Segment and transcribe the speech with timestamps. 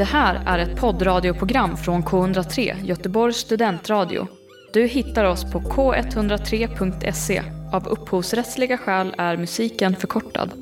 [0.00, 4.26] Det här är ett poddradioprogram från K103, Göteborgs studentradio.
[4.72, 7.42] Du hittar oss på k103.se.
[7.72, 10.52] Av upphovsrättsliga skäl är musiken förkortad.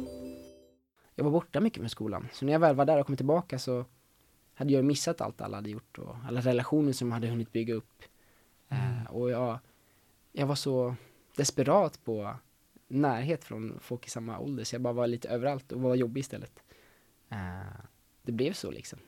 [1.14, 3.58] Jag var borta mycket med skolan, så när jag väl var där och kom tillbaka
[3.58, 3.84] så
[4.54, 7.74] hade jag missat allt alla hade gjort och alla relationer som jag hade hunnit bygga
[7.74, 8.02] upp.
[8.68, 9.58] Eh, och jag,
[10.32, 10.94] jag var så
[11.36, 12.36] desperat på
[12.88, 16.20] närhet från folk i samma ålder, så jag bara var lite överallt och var jobbig
[16.20, 16.62] istället.
[17.30, 17.80] Eh,
[18.22, 18.98] det blev så liksom.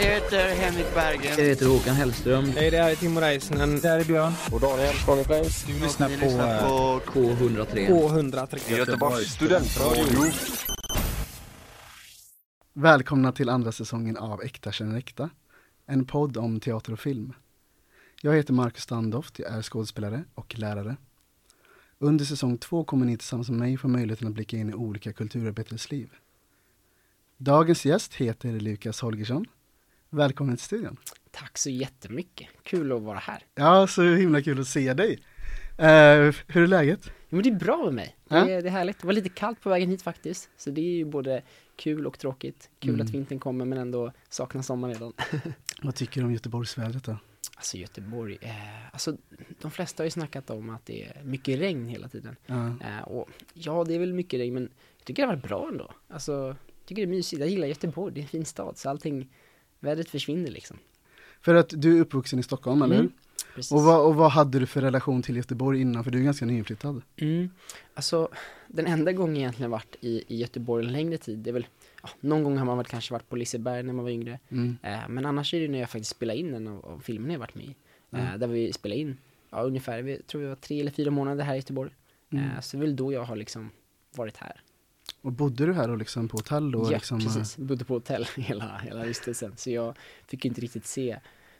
[0.00, 1.34] Jag heter Henrik Berggren.
[1.38, 2.44] Jag heter Håkan Hellström.
[2.44, 3.80] Hej, det här är Timo Räisänen.
[3.80, 4.32] Det här är Björn.
[4.52, 5.64] Och Daniel från Flames.
[5.64, 6.26] Du lyssnar på,
[6.66, 7.88] på K103.
[7.88, 8.76] K103.
[8.76, 10.32] Göteborgs studentradio.
[12.72, 15.30] Välkomna till andra säsongen av Äkta känner äkta.
[15.86, 17.32] En podd om teater och film.
[18.22, 20.96] Jag heter Marcus Standoft, jag är skådespelare och lärare.
[21.98, 25.12] Under säsong två kommer ni tillsammans med mig få möjligheten att blicka in i olika
[25.12, 26.10] kulturarbetares liv.
[27.36, 29.46] Dagens gäst heter Lukas Holgersson.
[30.10, 30.96] Välkommen till studion.
[31.30, 33.42] Tack så jättemycket, kul att vara här.
[33.54, 35.12] Ja, så himla kul att se dig.
[35.80, 37.00] Uh, hur är läget?
[37.06, 38.48] Jo, men det är bra med mig, det Ja.
[38.48, 39.00] är, det är härligt.
[39.00, 41.42] Det var lite kallt på vägen hit faktiskt, så det är ju både
[41.76, 42.70] kul och tråkigt.
[42.78, 43.06] Kul Mm.
[43.06, 45.12] att vintern kommer men ändå saknar sommaren redan.
[45.82, 47.16] Vad tycker du om Göteborgsvädret då?
[47.56, 49.16] Alltså Göteborg, eh, alltså
[49.60, 52.36] de flesta har ju snackat om att det är mycket regn hela tiden.
[52.46, 52.66] Ja.
[52.66, 54.62] Eh, och ja, det är väl mycket regn, men
[54.98, 55.92] jag tycker det har varit bra ändå.
[56.08, 56.56] Alltså, jag
[56.86, 57.40] tycker det är mysigt.
[57.40, 59.28] Jag gillar Göteborg, det är en fin stad, så allting,
[59.80, 60.76] vädret försvinner liksom.
[61.40, 63.00] För att du är uppvuxen i Stockholm, eller hur?
[63.02, 63.12] Mm,
[63.54, 63.72] Precis.
[63.72, 66.04] Och vad, och vad hade du för relation till Göteborg innan?
[66.04, 67.02] För du är ganska nyinflyttad.
[67.16, 67.50] Mm.
[67.94, 68.28] Alltså,
[68.68, 71.66] den enda gången jag egentligen varit i, i Göteborg en längre tid, det är väl,
[72.02, 74.38] ja, någon gång har man väl kanske varit på Liseberg när man var yngre.
[74.48, 74.76] Mm.
[74.82, 77.40] Eh, men annars är det när jag faktiskt spelade in en av, av filmerna jag
[77.40, 77.74] varit med i.
[78.12, 78.40] Eh, Mm.
[78.40, 79.16] där vi spelade in,
[79.50, 81.90] ja ungefär, vi tror vi var tre eller fyra månader här i Göteborg.
[82.32, 82.44] Mm.
[82.44, 83.70] Eh, så det är väl då jag har liksom
[84.16, 84.60] varit här.
[85.22, 86.84] Och bodde du här och liksom på hotell då?
[86.84, 87.56] ja, liksom, precis.
[87.56, 89.52] Bodde på hotell hela, hela vistelsen.
[89.56, 91.18] Så jag fick inte riktigt se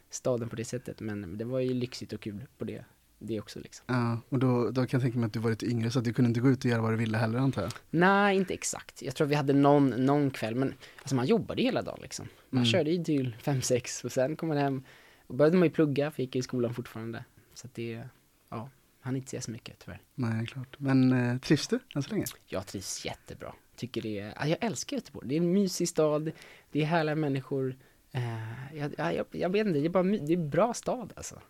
[0.09, 0.99] staden på det sättet.
[0.99, 2.85] Men det var ju lyxigt och kul på det,
[3.19, 3.85] det också liksom.
[3.87, 6.05] Ja, och då, då kan jag tänka mig att du var lite yngre så att
[6.05, 7.71] du kunde inte gå ut och göra vad du ville heller antar jag.
[7.89, 9.01] Nej, inte exakt.
[9.01, 12.27] Jag tror vi hade någon, någon kväll, men alltså man jobbade hela dagen liksom.
[12.49, 12.71] Man Mm.
[12.71, 14.83] körde ju till fem sex och sen kom man hem
[15.27, 17.25] och började man ju plugga, för jag gick i skolan fortfarande.
[17.53, 18.03] Så att det,
[18.49, 18.69] ja,
[19.09, 20.01] han inte säga så mycket tyvärr.
[20.15, 20.75] Nej, klart.
[20.79, 22.25] Men eh, trivs du än så länge?
[22.47, 23.53] Jag trivs jättebra.
[23.75, 25.27] Tycker det är, ja, jag älskar Göteborg.
[25.27, 26.31] Det är en mysig stad,
[26.71, 27.75] det är härliga människor.
[28.11, 31.13] Eh, jag, ja, jag, jag vet inte, det är bara det är en bra stad
[31.15, 31.41] alltså.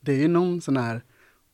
[0.00, 1.02] Det är ju någon sån här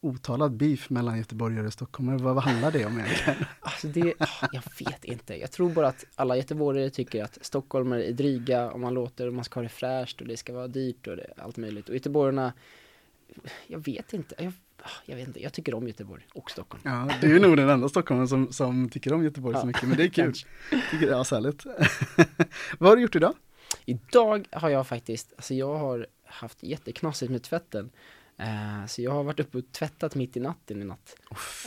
[0.00, 2.18] otalad beef mellan göteborgare och stockholmare.
[2.18, 3.44] Vad, vad handlar det om egentligen?
[3.60, 5.40] Alltså det, ah, jag vet inte.
[5.40, 9.34] Jag tror bara att alla göteborgare tycker att stockholmare är dryga om man låter och
[9.34, 11.88] man ska ha det fräscht och det ska vara dyrt och det, allt möjligt.
[11.88, 12.52] Och göteborgarna,
[13.66, 14.34] jag vet inte.
[14.38, 14.52] Jag,
[15.06, 15.42] jag vet inte.
[15.42, 16.82] Jag tycker om Göteborg och Stockholm.
[16.84, 19.88] Ja, du är nog den enda stockholmaren som, som tycker om Göteborg så Ja, mycket,
[19.88, 20.32] men det är kul.
[20.90, 21.66] Tycker det är ashärligt.
[22.78, 23.34] vad har du gjort idag?
[23.84, 27.90] Idag har jag faktiskt, alltså jag har haft jätteknasigt med tvätten.
[28.36, 31.16] Eh, så jag har varit uppe och tvättat mitt i natten i natt.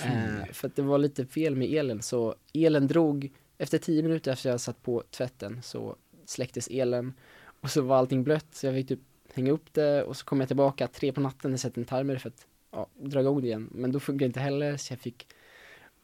[0.03, 4.31] Eh, för att det var lite fel med elen, så elen drog, efter tio minuter
[4.31, 5.95] efter jag satt på tvätten så
[6.25, 7.13] släcktes elen
[7.61, 8.99] och så var allting blött så jag fick typ
[9.33, 12.17] hänga upp det och så kom jag tillbaka tre på natten och sätta en timer
[12.17, 13.69] för att ja, dra igång det igen.
[13.71, 15.27] Men då funkar det inte heller så jag fick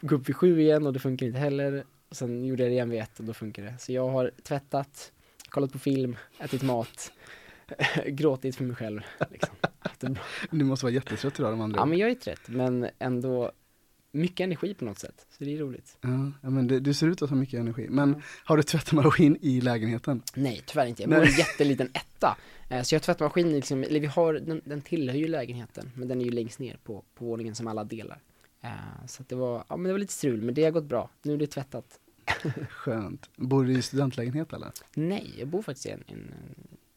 [0.02, 1.86] gå upp vid sju igen och det funkar inte heller.
[2.10, 3.76] Och sen gjorde jag det igen vid ett och då funkar det.
[3.80, 5.12] Så jag har tvättat,
[5.50, 7.12] kollat på film, ätit mat,
[8.06, 9.02] gråtit för mig själv.
[9.32, 9.56] Liksom.
[10.52, 13.52] Du måste vara jättetrött idag de andra Ja men jag är trött men ändå
[14.12, 15.26] mycket energi på något sätt.
[15.38, 15.98] Så det är roligt.
[16.02, 17.88] Ja, ja, men det, du ser ut att ha mycket energi.
[17.90, 20.22] Men har du tvättmaskin i lägenheten?
[20.36, 22.38] Nej tyvärr inte, jag bor i en jätteliten etta.
[22.70, 25.92] Eh, Så jag har tvättmaskin liksom, eller vi har, den, den tillhör ju lägenheten.
[25.96, 28.20] Men den är ju längst ner på, på våningen som alla delar.
[28.62, 28.70] Eh,
[29.08, 31.10] Så att det var, ja men det var lite strul men det har gått bra.
[31.24, 32.00] Nu är det tvättat.
[32.70, 33.30] Skönt.
[33.36, 34.72] Bor du i studentlägenhet eller?
[34.94, 36.34] Nej, jag bor faktiskt i en, en,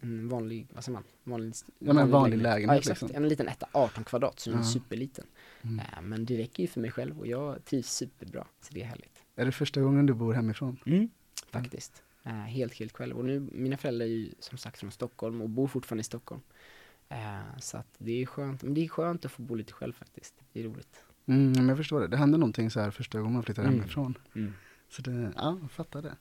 [0.05, 1.05] en vanlig, vad säger man?
[1.25, 3.23] Vanlig, Ja, men vanlig lägenhet Ja exakt, liksom.
[3.23, 4.69] en liten etta, 18 kvadrat, så den är Ja.
[4.69, 5.25] superliten.
[5.63, 5.79] Mm.
[5.79, 8.47] Eh, Men det räcker ju för mig själv och jag trivs superbra.
[8.61, 9.23] Så det är härligt.
[9.37, 10.77] Är det första gången du bor hemifrån?
[10.87, 11.09] Mm.
[11.51, 12.03] Faktiskt.
[12.23, 13.17] Eh, helt, helt själv.
[13.19, 16.41] Och nu, mina föräldrar är ju som sagt från Stockholm och bor fortfarande i Stockholm.
[17.09, 18.63] Eh, så att det är skönt.
[18.63, 20.35] Men det är skönt att få bo lite själv faktiskt.
[20.53, 21.05] Det är roligt.
[21.27, 22.09] Mm, men jag förstår det.
[22.09, 23.75] Det händer någonting så här första gången man flyttar Mm.
[23.75, 24.19] hemifrån.
[24.35, 24.53] Mm.
[24.89, 26.15] Så det, ja, jag fattar det.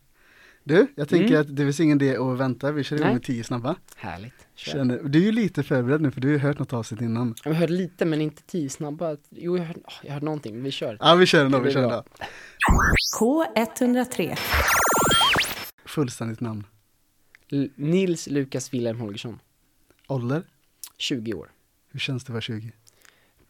[0.63, 1.41] Du, jag tänker Mm.
[1.41, 2.71] att det finns ingen idé att vänta.
[2.71, 3.75] Vi kör igång med tio snabba.
[3.95, 4.33] Härligt.
[4.55, 7.35] Känner, du är ju lite förberedd nu för du har ju hört något avsnitt innan.
[7.43, 9.17] Jag har hört lite men inte tio snabba.
[9.29, 10.63] Jo, jag har, oh, jag har hört någonting.
[10.63, 10.97] Vi kör.
[10.99, 12.03] Ja, vi kör ändå, vi kör ändå.
[13.19, 14.39] K103.
[15.85, 16.63] Fullständigt namn.
[17.51, 19.39] L- Nils Lukas Wilhelm Holgersson.
[20.07, 20.43] Ålder?
[20.97, 21.51] 20 år.
[21.91, 22.71] Hur känns det att vara 20?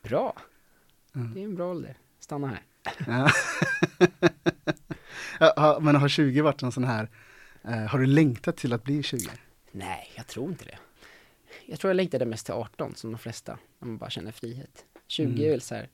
[0.04, 0.36] Bra.
[1.16, 1.34] Mm.
[1.34, 1.98] Det är en bra ålder.
[2.20, 2.62] Stanna här.
[3.08, 3.32] Ja.
[5.82, 7.10] Men har 20 varit en sån här
[7.66, 9.30] Eh, har du längtat till att bli 20?
[9.72, 10.78] Nej, jag tror inte det.
[11.66, 14.86] Jag tror jag längtade mest till 18 som de flesta, när man bara känner frihet.
[15.08, 15.42] 20 Mm.
[15.46, 15.90] är väl så här,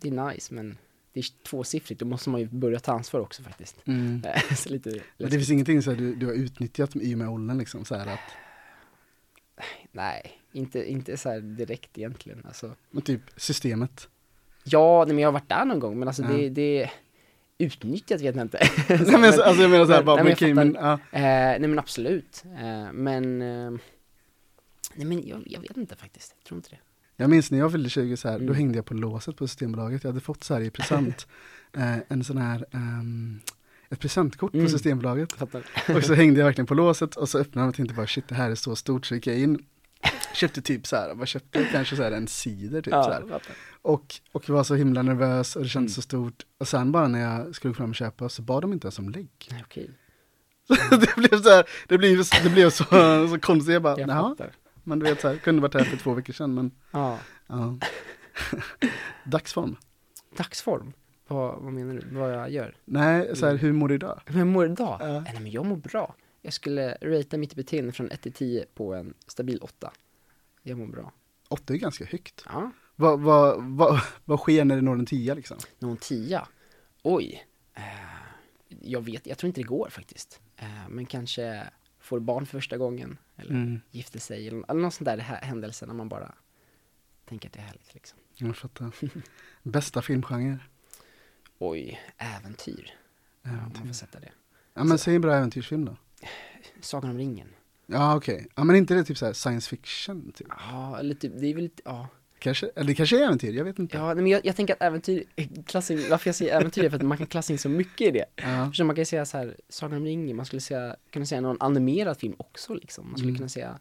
[0.00, 0.78] det är nice men
[1.12, 3.76] det är tvåsiffrigt, då måste man ju börja ta ansvar också faktiskt.
[3.84, 4.22] Mm.
[4.56, 5.38] så lite Men det läskigt.
[5.40, 8.06] finns ingenting så här, du, du har utnyttjat i och med åldern liksom, så här
[8.06, 8.20] att,
[9.92, 12.42] Nej, inte, inte så här direkt egentligen.
[12.46, 14.08] Alltså, men typ systemet.
[14.64, 16.28] ja, nej, men jag har varit där någon gång, men alltså Ja.
[16.28, 16.90] det, det
[17.58, 18.68] utnyttjat vet jag inte.
[18.88, 20.92] Nej, men, så- alltså jag menar så här, men- bara, nej, men, men ja.
[20.92, 22.44] Eh, nej men absolut.
[22.60, 23.70] Eh, men, eh,
[24.94, 26.34] nej men jag, jag vet inte faktiskt.
[26.38, 26.78] Jag tror inte det.
[27.16, 28.54] Jag minns när jag fyllde 20 så här, då Mm.
[28.54, 30.04] hängde jag på låset på Systembolaget.
[30.04, 31.26] Jag hade fått så här i present,
[31.76, 33.40] eh, en sån här, ehm,
[33.90, 34.66] ett presentkort Mm.
[34.66, 35.32] på Systembolaget.
[35.32, 35.62] Fattar.
[35.96, 38.28] Och så hängde jag verkligen på låset och så öppnade jag och tänkte bara shit
[38.28, 39.64] det här är så stort så gick jag in
[40.38, 41.70] Köpte typ så här, vad köpte jag?
[41.70, 43.20] Kanske så här en cider typ så Ja, här.
[43.20, 43.56] fattar.
[43.82, 45.94] Och, och var så himla nervös och det kändes Mm.
[45.94, 46.46] så stort.
[46.58, 48.98] Och sen bara när jag skulle gå fram och köpa så bad de inte ens
[48.98, 49.28] om lägg.
[49.50, 49.90] Nej, okej.
[50.90, 52.84] det blev så här, det blev, det blev så,
[53.30, 53.72] så konstigt.
[53.72, 54.36] Jag bara, Jag
[54.84, 57.18] men du vet så här, kunde varit här för två veckor sedan men Ja.
[57.46, 57.78] ja.
[59.24, 59.76] Dagsform.
[60.36, 60.92] Dagsform?
[61.28, 62.16] Vad, vad menar du?
[62.18, 62.76] Vad jag gör?
[62.84, 64.20] Nej, så här, hur mår du idag?
[64.26, 65.00] Hur jag mår idag?
[65.02, 66.14] Eh, Nej men jag mår bra.
[66.42, 69.92] Jag skulle ratea mitt beteende från 1 till 10 på en stabil 8.
[70.68, 71.12] Jag mår bra.
[71.48, 72.44] Åtta är ganska högt.
[72.48, 72.70] Ja.
[72.96, 75.58] Vad, vad, vad, vad sker när det når en tia liksom?
[75.78, 76.42] Någon 10?
[77.02, 77.46] Oj.
[77.74, 77.82] Eh,
[78.80, 80.40] jag vet, jag tror inte det går faktiskt.
[80.56, 81.64] Eh, men kanske
[82.00, 83.18] får barn för första gången.
[83.36, 83.80] Eller Mm.
[83.90, 86.34] gifter sig eller, någon sån där hä- händelse när man bara
[87.24, 88.18] tänker att det är härligt liksom.
[88.34, 88.92] Jag fattar.
[89.62, 90.58] Bästa filmgenre?
[91.58, 92.94] Oj, äventyr.
[93.42, 93.86] Ja, man Äventyr.
[93.86, 94.32] får sätta det.
[94.74, 95.96] Ja men säg en bra äventyrsfilm då.
[96.80, 97.48] Sagan om ringen.
[97.90, 100.46] Ja okej, ja men inte det typ så här science fiction typ?
[100.70, 102.08] Ja, eller typ, det är väl ja.
[102.40, 103.96] Kanske, eller det kanske är äventyr, jag vet inte.
[103.96, 105.24] Ja, men jag, jag tänker att äventyr,
[105.66, 108.10] klassing, varför jag säger äventyr är för att man kan klassa in så mycket i
[108.10, 108.24] det.
[108.76, 108.84] Ja.
[108.84, 112.16] Man kan säga så här, Sagan om ringen, man skulle säga, kunna säga någon animerad
[112.18, 113.06] film också liksom.
[113.08, 113.38] Man skulle Mm.
[113.38, 113.78] kunna säga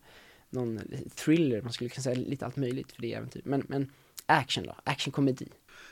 [0.50, 0.80] någon
[1.16, 3.42] thriller, man skulle kunna säga lite allt möjligt för det är äventyr.
[3.46, 3.92] Men, men
[4.26, 5.48] action då, actionkomedi.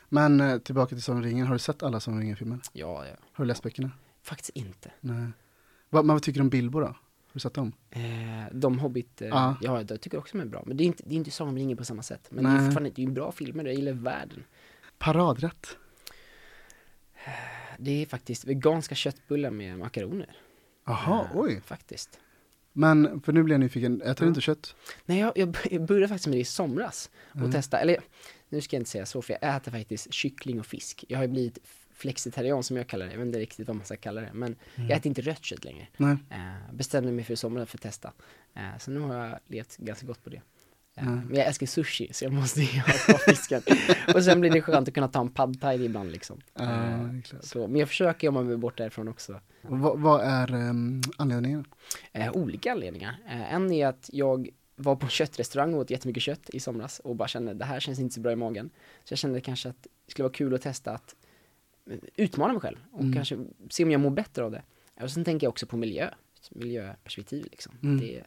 [0.10, 2.60] Men eh, tillbaka till Sagan om ringen, har du sett alla Sagan om ringen-filmer?
[2.74, 3.92] Ja, ja, Har du läst böckerna?
[4.24, 4.92] faktiskt inte.
[5.00, 5.28] Nej.
[5.90, 6.96] Vad, men vad tycker du om Bilbo då?
[7.36, 7.72] Har du sett dem?
[7.92, 8.02] Eh,
[8.56, 9.56] de Hobbit, eh, Ja.
[9.62, 9.84] ja.
[9.90, 10.64] jag tycker också de är bra.
[10.66, 12.28] Men det är inte, det är inte Sagan om ringen på samma sätt.
[12.30, 12.60] Men det Nej.
[12.60, 14.44] är fortfarande, det är ju bra filmer, jag gillar världen.
[14.98, 15.78] Paradrätt?
[17.78, 20.38] Det är faktiskt veganska köttbullar med makaroner.
[20.86, 21.62] Jaha, Eh, oj.
[21.66, 22.20] Faktiskt.
[22.74, 24.28] Men, för nu blir jag nyfiken, äter du Ja.
[24.30, 24.76] inte kött?
[25.06, 27.52] Nej, jag, jag, jag började faktiskt med det i somras och Mm.
[27.52, 27.98] testa, eller
[28.50, 31.06] nu ska jag inte säga så för jag äter faktiskt kyckling och fisk.
[31.08, 31.58] Jag har ju blivit
[31.96, 34.56] flexitarian som jag kallar det, jag vet inte riktigt vad man ska kalla det, men
[34.76, 35.88] jag äter inte rött kött längre.
[35.98, 36.18] Nej.
[36.30, 38.12] Eh, bestämde mig för i somras för att testa.
[38.56, 40.42] Eh, så nu har jag levt ganska gott på det.
[40.96, 41.20] Eh, Mm.
[41.28, 43.62] Men jag älskar sushi, så jag måste ju ha kvar fisken.
[44.16, 46.42] och sen blir det skönt att kunna ta en pad thai ibland liksom.
[47.24, 47.44] Klart.
[47.44, 49.40] så, men jag försöker jobba mig bort därifrån också.
[49.62, 51.66] Vad, vad är um, anledningen?
[52.14, 53.18] Eh, olika anledningar.
[53.28, 57.00] Eh, en är att jag var på en köttrestaurang och åt jättemycket kött i somras
[57.00, 58.70] och bara kände det här känns inte så bra i magen.
[59.04, 61.16] Så jag kände kanske att det skulle vara kul att testa att
[62.16, 63.14] utmana mig själv och Mm.
[63.14, 63.38] kanske
[63.70, 64.62] se om jag mår bättre av det.
[65.02, 66.10] Och sen tänker jag också på miljö,
[66.52, 67.74] miljöperspektiv liksom.
[67.84, 67.98] Mm.
[68.00, 68.26] Det är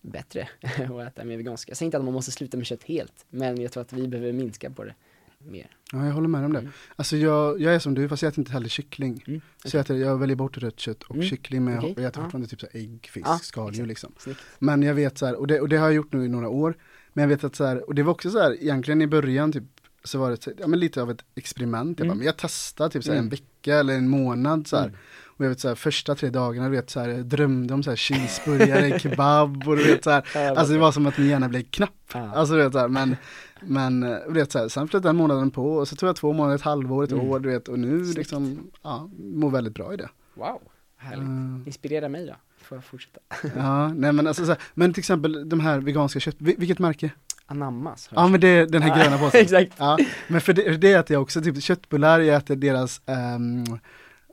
[0.00, 1.70] bättre att äta mer veganska.
[1.70, 4.08] Jag säger inte att man måste sluta med kött helt, men jag tror att vi
[4.08, 4.94] behöver minska på det
[5.38, 5.76] mer.
[5.92, 6.58] Ja, jag håller med om det.
[6.58, 6.72] Mm.
[6.96, 9.24] Alltså jag, jag är som du, fast jag äter inte heller kyckling.
[9.26, 9.40] Mm.
[9.64, 11.26] Så jag, äter, jag väljer bort rött kött och Mm.
[11.28, 12.24] kyckling, men Okej, jag, jag äter ja.
[12.24, 14.12] fortfarande typ så ägg, fisk, Ja, skaldjur liksom.
[14.18, 14.40] Snyggt.
[14.58, 16.48] Men jag vet så här, och det, och det har jag gjort nu i några
[16.48, 16.76] år,
[17.12, 19.52] men jag vet att så här, och det var också så här, egentligen i början
[19.52, 19.64] typ,
[20.04, 21.98] så var det så- ja, men lite av ett experiment.
[21.98, 22.18] Jag bara, Mm.
[22.18, 23.28] men jag testar typ så en Mm.
[23.28, 24.84] vecka eller en månad så här.
[24.84, 24.96] Mm.
[25.26, 27.90] Och jag vet så här, första tre dagarna, du vet så här, drömde om så
[27.90, 30.24] här cheeseburgare, kebab och du vet så här,
[30.56, 31.90] alltså det var som att min hjärna blev knapp.
[32.12, 33.16] Alltså du vet så här, men,
[33.62, 36.32] men du vet så här, sen flöt den månaden på och så tog jag två
[36.32, 37.28] månader, ett halvår, ett Mm.
[37.28, 38.18] år, du vet, och nu Snyggt.
[38.18, 40.08] liksom, ja, mår väldigt bra i det.
[40.34, 40.60] Wow,
[40.96, 41.18] härligt.
[41.18, 41.62] Mm.
[41.66, 43.20] Inspirera mig då, får jag fortsätta.
[43.56, 46.78] Ja, nej men alltså så här, men till exempel de här veganska kött, vil- vilket
[46.78, 47.10] märke?
[47.50, 48.08] Anammas.
[48.12, 49.40] Ja men det är den här Ja, gröna påsen.
[49.40, 49.72] Exakt.
[49.76, 53.64] Ja, men för det, det äter jag också, typ köttbullar, jag äter deras um,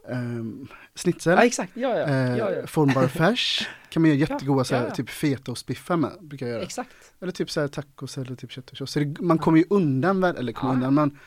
[0.10, 2.08] um, schnitzel, Ja exakt, ja ja.
[2.08, 2.68] eh, ja, ja.
[2.68, 6.64] formbar färs, kan man göra jättegoda så här, typ fetaostbiffar med, brukar jag göra.
[6.64, 6.90] Exakt.
[7.22, 8.92] Eller typ så här tacos eller typ köttfärssås.
[8.92, 11.18] Så det, man kommer ju undan, eller kommer undan, men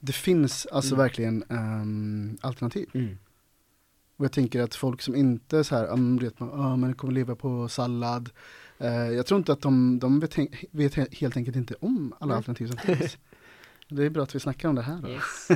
[0.00, 1.04] det finns alltså Mm.
[1.04, 2.88] verkligen ehm, alternativ.
[2.94, 3.18] Mm.
[4.18, 7.12] Och jag tänker att folk som inte så här, um, vet man, ah, men kommer
[7.12, 8.30] leva på sallad.
[8.78, 10.38] Eh, jag tror inte att de, de vet,
[10.70, 12.36] vet he- helt enkelt inte om alla Nej.
[12.36, 13.18] alternativ som finns.
[13.88, 15.08] det är bra att vi snackar om det här.
[15.10, 15.48] Yes.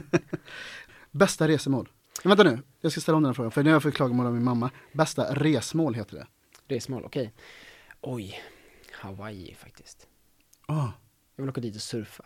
[1.10, 1.88] Bästa resmål?
[2.24, 3.94] Men vänta nu, jag ska ställa om den här frågan, för nu har jag fått
[3.94, 4.70] klagomål av min mamma.
[4.92, 6.26] Bästa resmål heter det.
[6.74, 7.32] Resmål, okej.
[8.00, 8.40] Oj,
[8.92, 10.06] Hawaii faktiskt.
[10.66, 10.88] Ah.
[11.36, 12.24] Jag vill åka dit och surfa.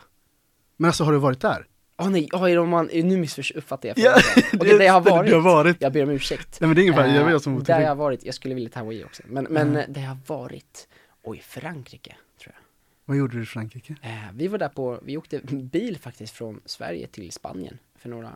[0.77, 1.67] Men alltså har du varit där?
[1.97, 4.49] Åh nej, oh, är de man, nu missuppfattar jag Ja, frågan.
[4.61, 5.77] Okej, där jag har varit, Du har varit.
[5.81, 7.55] jag ber om ursäkt Nej men det är ingen fara, jag var Eh, jag som
[7.55, 9.93] var Där jag har varit, jag skulle vilja ta Hawaii också, men, men Mm.
[9.93, 10.89] där jag har varit,
[11.23, 12.63] oj, Frankrike, tror jag
[13.05, 13.97] Vad gjorde du i Frankrike?
[14.03, 18.33] Eh, vi var där på, vi åkte bil faktiskt från Sverige till Spanien för några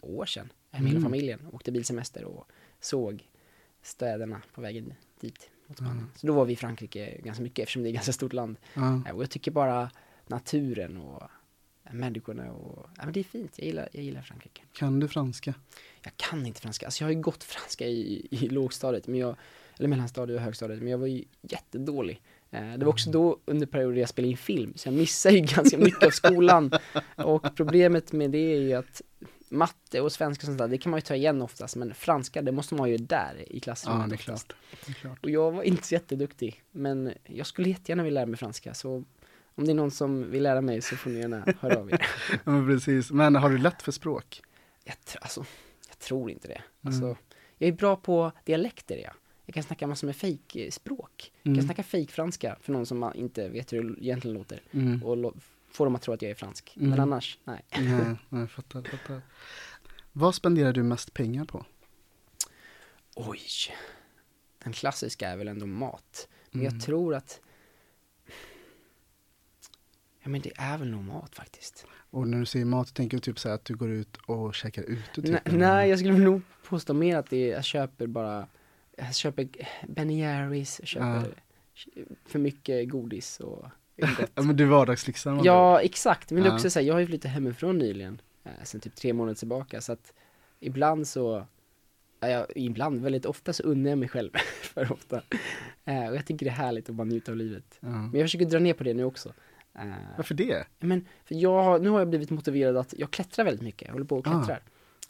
[0.00, 0.48] år sedan.
[0.72, 1.02] Eh, Med hela Mm.
[1.10, 2.46] familjen, åkte bilsemester och
[2.80, 3.24] såg
[3.82, 5.96] städerna på vägen dit mot Spanien.
[5.98, 6.10] Mm.
[6.16, 8.56] Så då var vi i Frankrike ganska mycket eftersom det är ett ganska stort land.
[8.74, 9.02] Ja.
[9.06, 9.90] Eh, och jag tycker bara
[10.26, 11.22] naturen och
[11.94, 14.62] människorna och, ja men det är fint, jag gillar, jag gillar Frankrike.
[14.72, 15.54] Kan du franska?
[16.02, 19.36] Jag kan inte franska, alltså jag har ju gått franska i, i lågstadiet, men jag,
[19.78, 22.20] eller mellanstadiet och högstadiet, men jag var ju jättedålig.
[22.50, 25.40] Eh, Det var också då under perioder jag spelade in film, så jag missade ju
[25.54, 26.72] ganska mycket av skolan.
[27.16, 29.02] Och problemet med det är ju att
[29.48, 32.42] matte och svenska och sånt där, det kan man ju ta igen oftast, men franska,
[32.42, 34.52] det måste man ju där i klassrummet Ja, det är klart.
[34.86, 35.24] Det är klart.
[35.24, 39.04] Och jag var inte så jätteduktig, men jag skulle jättegärna vilja lära mig franska, så
[39.54, 42.06] om det är någon som vill lära mig så får ni gärna höra av er.
[42.30, 43.10] Ja, men precis.
[43.10, 44.42] Men har du lätt för språk?
[44.84, 45.44] Jag, tr- alltså,
[45.88, 46.62] jag tror inte det.
[46.82, 47.16] Alltså, Mm.
[47.58, 49.12] Jag är bra på dialekter, ja.
[49.46, 51.32] Jag kan snacka massor med fejkspråk.
[51.42, 51.58] Jag Mm.
[51.58, 54.62] kan snacka fejkfranska för någon som inte vet hur det egentligen låter.
[54.70, 55.02] Mm.
[55.02, 55.34] Och lo-
[55.70, 56.76] få dem att tro att jag är fransk.
[56.76, 56.90] Mm.
[56.90, 57.64] Men annars, nej.
[57.78, 59.22] Nej, nej, fattar, fattar.
[60.12, 61.64] Vad spenderar du mest pengar på?
[63.14, 63.40] Oj.
[64.64, 66.28] Den klassiska är väl ändå mat.
[66.50, 66.74] Men Mm.
[66.74, 67.40] jag tror att
[70.22, 71.86] Ja men det är väl nog mat faktiskt.
[72.10, 74.82] Och när du säger mat, tänker du typ så att du går ut och käkar
[74.82, 75.22] ute?
[75.22, 78.46] Typ, Nej, jag skulle nog påstå mer att det är, jag köper bara
[78.96, 79.48] Jag köper
[79.88, 81.34] Ben Jerrys, jag köper
[82.26, 84.30] för mycket godis och gott.
[84.34, 86.30] Ja men du vardagslyxar man Ja, exakt.
[86.30, 86.54] Men det är Ja.
[86.56, 89.80] också så här, jag har ju flyttat hemifrån nyligen, eh, sen typ tre månader tillbaka,
[89.80, 90.12] så att
[90.60, 91.46] ibland så,
[92.20, 94.30] ja, ibland, väldigt ofta så unnar jag mig själv
[94.62, 95.22] för ofta.
[95.84, 97.78] Eh, och jag tycker det är härligt att bara njuta av livet.
[97.80, 97.88] Ja.
[97.88, 99.32] Men jag försöker dra ner på det nu också.
[99.74, 99.84] Eh,
[100.16, 100.64] Varför det?
[100.78, 103.92] men för jag, har- nu har jag blivit motiverad att, jag klättrar väldigt mycket, jag
[103.92, 104.30] håller på och Ah.
[104.38, 104.62] klättrar.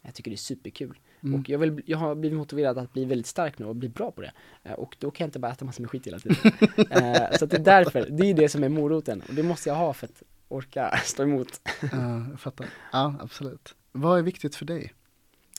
[0.05, 0.99] Jag tycker det är superkul.
[1.23, 1.41] Mm.
[1.41, 4.11] Och jag, vill, jag har blivit motiverad att bli väldigt stark nu och bli bra
[4.11, 4.33] på det.
[4.63, 6.37] Eh, och då kan jag inte bara äta massor med skit hela tiden.
[6.91, 9.23] eh, så att det är därför, det är det som är moroten.
[9.29, 11.61] Och det måste jag ha för att orka stå emot.
[11.93, 12.67] Ja, jag fattar.
[12.93, 13.75] Ja, absolut.
[13.93, 14.93] Vad är viktigt för dig?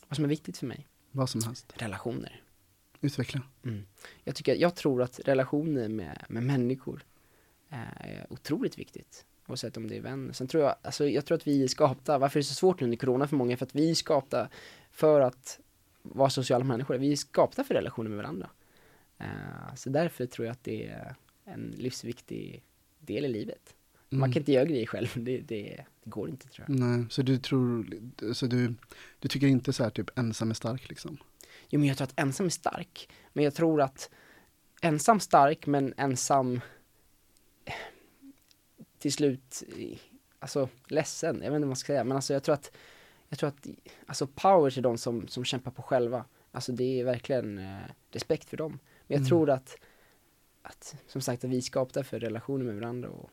[0.08, 1.74] Vad som är viktigt för mig, Vad som helst.
[1.76, 2.42] relationer.
[3.02, 3.42] Utveckla.
[3.66, 3.86] Mm.
[4.24, 7.04] Jag, tycker, jag tror att relationer med, med människor
[7.74, 9.26] är otroligt viktigt.
[9.48, 10.34] Oavsett om det är vänner.
[10.34, 12.80] Sen tror jag, alltså jag tror att vi är skapta, varför är det så svårt
[12.80, 13.58] nu under corona för många?
[13.58, 14.50] För att vi är skapta
[14.92, 15.60] för att
[16.02, 16.96] vara sociala människor.
[16.98, 18.50] Vi är skapta för relationer med varandra.
[19.18, 21.16] Eh, så därför tror jag att det är
[21.46, 22.64] en livsviktig
[23.00, 23.76] del i livet.
[24.10, 24.32] Man Mm.
[24.34, 26.80] kan inte göra grejer själv, det, det, det går inte tror jag.
[26.80, 27.86] Nej, så du tror,
[28.34, 28.74] så du,
[29.20, 31.18] du tycker inte så här typ ensam är stark liksom?
[31.70, 34.10] Jo men jag tror att ensam är stark, men jag tror att
[34.82, 36.62] ensam stark men ensam
[38.98, 39.64] till slut,
[40.40, 42.72] alltså ledsen, jag vet inte vad man ska säga, men alltså jag tror att,
[43.30, 43.68] jag tror att,
[44.08, 47.78] alltså power till de som, som kämpar på själva, alltså det är verkligen eh,
[48.12, 48.72] respekt för dem.
[48.72, 49.28] Men jag Mm.
[49.30, 49.78] tror att,
[50.62, 53.30] att, som sagt, att vi är skapta för relationer med varandra och,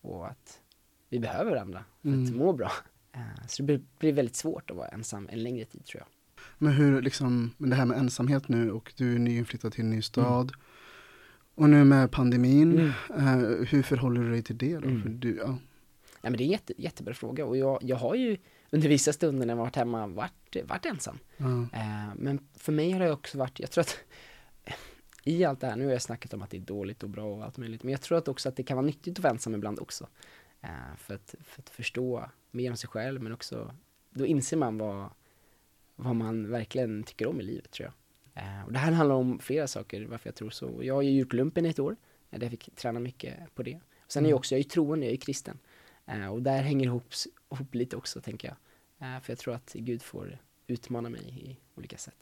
[0.00, 0.60] och att
[1.08, 2.36] vi behöver varandra för att Mm.
[2.36, 2.72] må bra.
[3.12, 6.08] Eh, Så det blir, blir väldigt svårt att vara ensam en längre tid tror jag.
[6.58, 9.90] Men hur liksom, men det här med ensamhet nu och du är nyinflyttad till en
[9.90, 10.50] ny stad.
[10.54, 10.60] Mm.
[11.56, 12.78] Och nu med pandemin,
[13.10, 13.36] eh,
[13.68, 14.88] hur förhåller du dig till det då?
[14.88, 15.20] Mm.
[15.20, 15.58] Du, ja.
[16.20, 18.36] Ja, men det är en jätte, jättebra fråga och jag, jag har ju
[18.70, 21.18] under vissa stunder när jag varit hemma varit, varit ensam.
[21.36, 21.62] Ja.
[21.72, 23.98] Eh, men för mig har det också varit, jag tror att
[25.24, 27.24] i allt det här, nu har jag snackat om att det är dåligt och bra
[27.24, 29.32] och allt möjligt, men jag tror att också att det kan vara nyttigt att vara
[29.32, 30.06] ensam ibland också.
[30.60, 33.74] Eh, för, att, för att förstå mer om sig själv, men också,
[34.10, 35.10] då inser man vad,
[35.96, 37.92] vad man verkligen tycker om i livet tror jag.
[38.36, 40.80] Eh, och det här handlar om flera saker, varför jag tror så.
[40.82, 41.96] Jag har ju gjort lumpen i ett år,
[42.30, 43.74] eh, där jag fick träna mycket på det.
[44.04, 45.58] Och sen är jag också, jag är ju troende, jag är kristen.
[46.06, 47.12] Eh, och där hänger ihop,
[47.52, 48.56] ihop lite också, tänker jag.
[49.22, 52.14] För jag tror att Gud får utmana mig i olika sätt.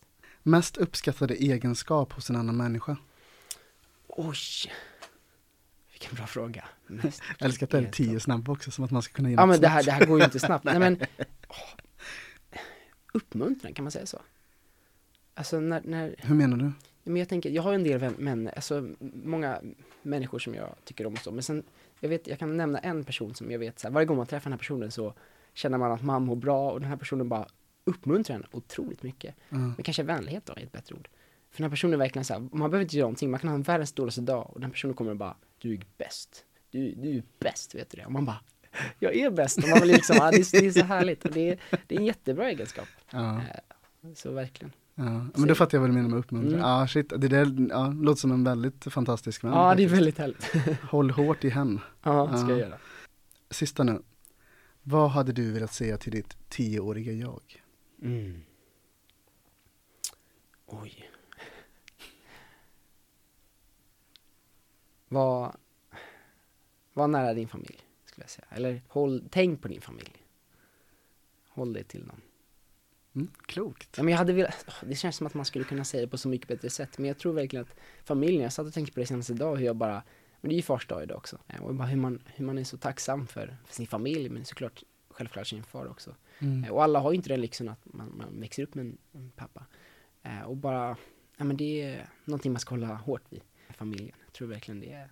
[0.42, 2.96] Mest uppskattade egenskap hos en annan människa?
[4.06, 4.36] Oj!
[5.92, 6.64] Vilken bra fråga.
[6.86, 9.36] Mest Jag älskar att det är tio snabba också, som att man ska kunna ge
[9.36, 10.64] Ja men det här, det här går ju inte snabbt.
[10.64, 11.00] Nej men,
[11.48, 11.56] åh.
[13.12, 14.20] uppmuntran, kan man säga så?
[15.34, 16.72] Alltså när, när, Hur menar du?
[17.04, 18.88] men jag tänker, jag har en del vän, män, alltså
[19.24, 19.60] många
[20.02, 21.62] människor som jag tycker om och så, men sen,
[22.00, 24.26] jag vet, jag kan nämna en person som jag vet så här, varje gång man
[24.26, 25.14] träffar den här personen så
[25.54, 27.46] känner man att man mår bra och den här personen bara
[27.84, 29.34] uppmuntrar en otroligt mycket.
[29.48, 29.56] Ja.
[29.56, 31.08] Men kanske vänlighet då är ett bättre ord.
[31.50, 33.48] För den här personen är verkligen så här, man behöver inte göra någonting, man kan
[33.48, 36.44] ha en världens dåligaste dag och den här personen kommer och bara, du är bäst.
[36.70, 38.06] Du, du är bäst, vet du det?
[38.06, 38.40] Och man bara,
[38.98, 39.58] jag är bäst.
[39.58, 41.24] Och man vill liksom, ah, det, är, det är så härligt.
[41.24, 42.88] Och det är, det är en jättebra egenskap.
[43.12, 43.40] Eh,
[44.14, 44.72] Så verkligen.
[44.94, 45.26] Ja.
[45.34, 46.54] Men då fattar jag vad du menar med uppmuntran.
[46.54, 46.60] Mm.
[46.68, 49.52] Ja, shit, det där ja, låter som en väldigt fantastisk vän.
[49.52, 49.92] Ja, det är faktiskt.
[49.94, 50.80] väldigt härligt.
[50.90, 51.80] Håll hårt i henne.
[52.02, 52.50] Ja, det ska Ja.
[52.50, 52.78] jag göra.
[53.50, 54.02] Sista nu.
[54.82, 57.62] Vad hade du velat säga till ditt tioåriga jag?
[58.02, 58.40] Mm.
[60.66, 61.10] Oj.
[65.08, 65.56] Var,
[66.92, 68.46] var nära din familj, skulle jag säga.
[68.50, 70.12] Eller håll, tänk på din familj.
[71.48, 72.20] Håll dig till dem.
[73.14, 73.88] Mm, klokt.
[73.96, 76.18] Ja, men jag hade velat, det känns som att man skulle kunna säga det på
[76.18, 76.98] så mycket bättre sätt.
[76.98, 79.66] Men jag tror verkligen att familjen, jag satt och tänkte på det senaste idag, hur
[79.66, 80.02] jag bara,
[80.40, 81.38] men det är ju fars dag idag också.
[81.48, 84.44] Eh, Och bara hur man, hur man är så tacksam för, för sin familj, men
[84.44, 86.14] såklart, självklart sin far också.
[86.38, 86.64] Mm.
[86.64, 89.30] Eh, Och alla har ju inte den lyxen att man, man växer upp med en,
[89.36, 89.64] pappa.
[90.22, 90.96] Eh, och bara,
[91.36, 93.40] ja men det är någonting man ska hålla hårt vid,
[93.76, 94.16] familjen.
[94.26, 95.10] Jag tror verkligen det är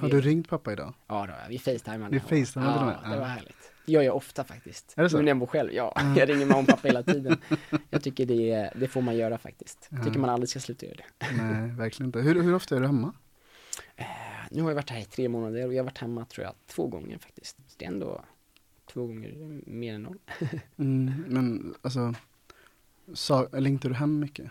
[0.00, 0.94] Har du ringt pappa idag?
[1.06, 2.10] Ja då, vi facetimade.
[2.10, 3.72] Ni facetimade ja, det var härligt.
[3.86, 4.94] Det gör jag ofta faktiskt.
[4.96, 5.16] Är det så?
[5.16, 5.92] Men när jag bor själv, ja.
[6.00, 6.14] Mm.
[6.18, 7.38] Jag ringer mamma och pappa hela tiden.
[7.90, 9.88] Jag tycker det, det får man göra faktiskt.
[9.90, 11.42] Jag tycker man aldrig ska sluta göra det.
[11.42, 12.20] Nej, verkligen inte.
[12.20, 13.12] Hur, hur ofta är du hemma?
[13.96, 14.06] Eh,
[14.50, 16.54] Nu har jag varit här i tre månader och jag har varit hemma tror jag
[16.66, 17.56] två gånger faktiskt.
[17.56, 18.24] Så det är ändå
[18.92, 20.18] två gånger mer än noll.
[20.76, 22.14] Mm, men alltså,
[23.14, 24.50] sa, längtar du hem mycket?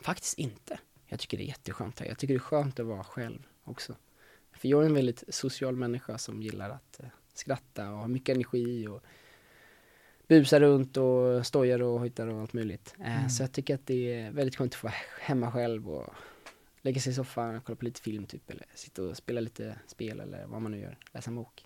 [0.00, 0.78] Faktiskt inte.
[1.06, 2.06] Jag tycker det är jätteskönt här.
[2.06, 3.94] Jag tycker det är skönt att vara själv också.
[4.58, 8.34] För jag är en väldigt social människa som gillar att eh, skratta och ha mycket
[8.34, 9.02] energi och
[10.28, 12.94] busa runt och stojar och hojtar och allt möjligt.
[13.04, 16.14] Eh, Så jag tycker att det är väldigt skönt att vara hemma själv och
[16.82, 19.78] lägga sig i soffan och kolla på lite film typ eller sitta och spela lite
[19.86, 21.64] spel eller vad man nu gör, läsa en bok.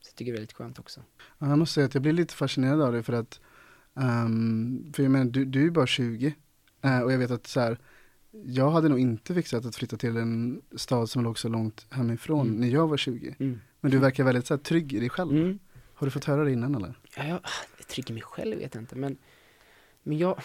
[0.00, 1.00] Så jag tycker det är väldigt skönt också.
[1.38, 3.40] Ja, Jag måste säga att jag blir lite fascinerad av det för att,
[3.96, 6.34] ehm, för jag menar, du, du är bara 20
[6.82, 7.78] eh, och jag vet att så här,
[8.44, 12.46] jag hade nog inte fixat att flytta till en stad som låg så långt hemifrån
[12.48, 12.60] Mm.
[12.60, 13.34] när jag var 20.
[13.38, 13.60] Mm.
[13.80, 15.30] Men du verkar väldigt så här, trygg i dig själv.
[15.30, 15.58] Mm.
[15.94, 16.94] Har du fått höra det innan eller?
[17.16, 17.40] Ja, jag,
[17.78, 19.16] jag trycker mig själv vet jag inte, men,
[20.02, 20.38] men jag,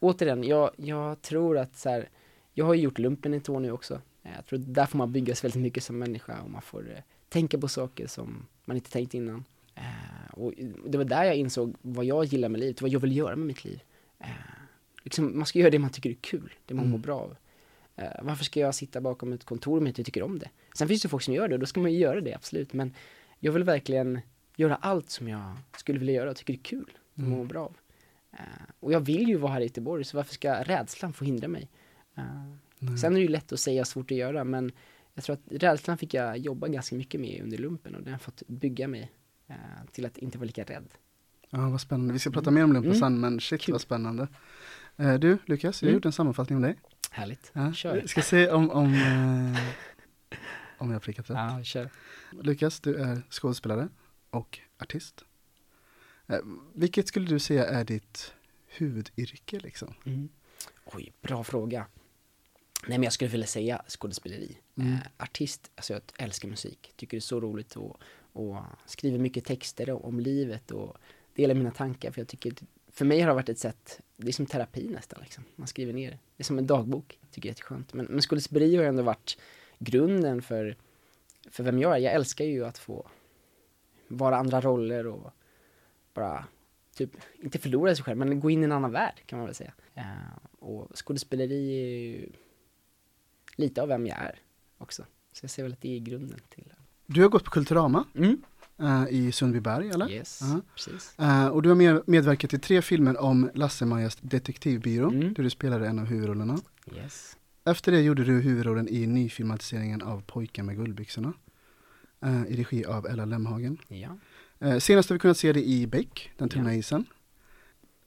[0.00, 2.08] återigen, jag, jag tror att så här,
[2.54, 4.00] jag har ju gjort lumpen i år nu också.
[4.22, 6.98] Eh, Jag tror där får man byggas väldigt mycket som människa och man får eh,
[7.28, 9.44] tänka på saker som man inte tänkt innan.
[9.74, 10.52] Eh, och
[10.86, 13.46] det var där jag insåg vad jag gillar med livet, vad jag vill göra med
[13.46, 13.82] mitt liv.
[14.18, 14.26] Eh,
[15.02, 16.90] liksom, man ska göra det man tycker är kul, det man Mm.
[16.90, 17.36] mår bra av.
[17.96, 20.50] Eh, varför ska jag sitta bakom ett kontor om jag inte tycker om det?
[20.78, 22.72] Sen finns det folk som gör det och då ska man ju göra det, absolut.
[22.72, 22.94] Men
[23.38, 24.20] jag vill verkligen
[24.56, 27.38] göra allt som jag skulle vilja göra och tycker det är kul, som Mm.
[27.38, 27.76] mår bra av.
[28.32, 28.38] Eh,
[28.80, 31.68] och jag vill ju vara här i Göteborg, så varför ska rädslan få hindra mig?
[32.14, 32.98] Nej.
[32.98, 34.72] sen är det ju lätt att säga, svårt att göra, men
[35.14, 38.18] jag tror att rädslan fick jag jobba ganska mycket med under lumpen och den har
[38.18, 39.10] fått bygga mig
[39.48, 39.54] eh,
[39.92, 40.84] till att inte vara lika rädd.
[41.50, 42.12] Ja, vad spännande.
[42.12, 43.00] Vi ska prata mer om lumpen Mm.
[43.00, 43.72] sen, men shit Kul.
[43.72, 44.28] vad spännande.
[44.96, 45.94] Eh, du, Lukas, jag har Mm.
[45.96, 46.76] gjort en sammanfattning om dig.
[47.10, 47.50] Härligt.
[47.54, 48.00] Ja, Kör.
[48.00, 49.60] Vi ska se om, om, eh,
[50.78, 51.36] om jag har prickat rätt.
[51.38, 51.90] Ja, kör.
[52.42, 53.88] Lukas, du är skådespelare
[54.30, 55.24] och artist.
[56.26, 56.38] Eh,
[56.74, 58.34] vilket skulle du säga är ditt
[58.66, 59.94] huvudyrke liksom?
[60.06, 60.28] Mm.
[60.84, 61.86] Oj, bra fråga.
[62.86, 64.58] Nej men jag skulle vilja säga skådespeleri.
[64.76, 64.92] Mm.
[64.92, 66.92] Eh, artist, alltså jag älskar musik.
[66.96, 68.00] Tycker det är så roligt och,
[68.32, 70.96] och skriver mycket texter om, om livet och
[71.34, 72.10] delar mina tankar.
[72.10, 72.52] För jag tycker,
[72.92, 75.44] för mig har det varit ett sätt, det är som terapi nästan liksom.
[75.56, 77.18] Man skriver ner, det är som en dagbok.
[77.30, 77.94] Tycker jag är jätteskönt.
[77.94, 79.38] Men, men skådespeleri har ändå varit
[79.78, 80.76] grunden för,
[81.50, 81.98] för vem jag är.
[81.98, 83.10] Jag älskar ju att få
[84.08, 85.32] vara andra roller och
[86.14, 86.44] bara
[86.94, 87.10] typ,
[87.42, 89.72] inte förlora sig själv, men gå in i en annan värld kan man väl säga.
[89.94, 90.04] Eh,
[90.58, 92.32] och skådespeleri är ju
[93.56, 94.40] lite av vem jag är
[94.78, 95.06] också.
[95.32, 96.72] Så jag ser väl att det är grunden till
[97.06, 98.42] Du har gått på Kulturama mm.
[98.82, 100.10] Eh, i Sundbyberg, eller?
[100.10, 100.60] Yes, Ja.
[100.74, 101.18] precis.
[101.18, 105.34] Eh, och du har med, medverkat i tre filmer om Lasse-Majas detektivbyrå, Mm.
[105.34, 106.58] där du spelade en av huvudrollerna.
[106.96, 107.36] Yes.
[107.64, 111.32] Efter det gjorde du huvudrollen i nyfilmatiseringen av Pojkar med guldbyxorna,
[112.24, 113.78] eh, i regi av Ella Lemhagen.
[113.88, 114.18] Ja.
[114.80, 116.78] Senast har vi kunnat se det i Beck, Den tunna Ja.
[116.78, 117.04] isen.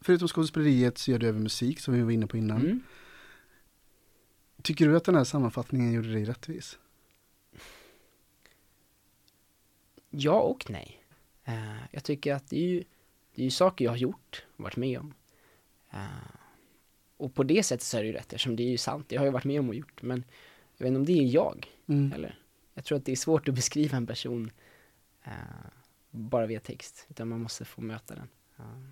[0.02, 2.62] Förutom skådespeleriet så gör du även musik, som vi var inne på innan.
[2.62, 2.82] Mm.
[4.64, 6.78] Tycker du att den här sammanfattningen gjorde dig rättvis?
[10.18, 11.04] Ja och nej.
[11.44, 12.84] Eh, jag tycker att det är ju,
[13.36, 15.14] det är ju saker jag har gjort, varit med om.
[15.92, 16.06] Eh,
[17.18, 19.18] och på det sättet så är det ju rätt, eftersom det är ju sant, det
[19.18, 20.02] har jag varit med om och gjort.
[20.02, 20.24] Men
[20.78, 22.12] jag vet inte om det är jag, Mm.
[22.14, 22.40] eller?
[22.74, 24.52] Jag tror att det är svårt att beskriva en person
[25.24, 25.32] eh,
[26.12, 28.28] bara via text, utan man måste få möta den.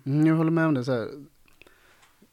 [0.06, 0.84] Mm, jag håller med om det.
[0.84, 1.08] Så här.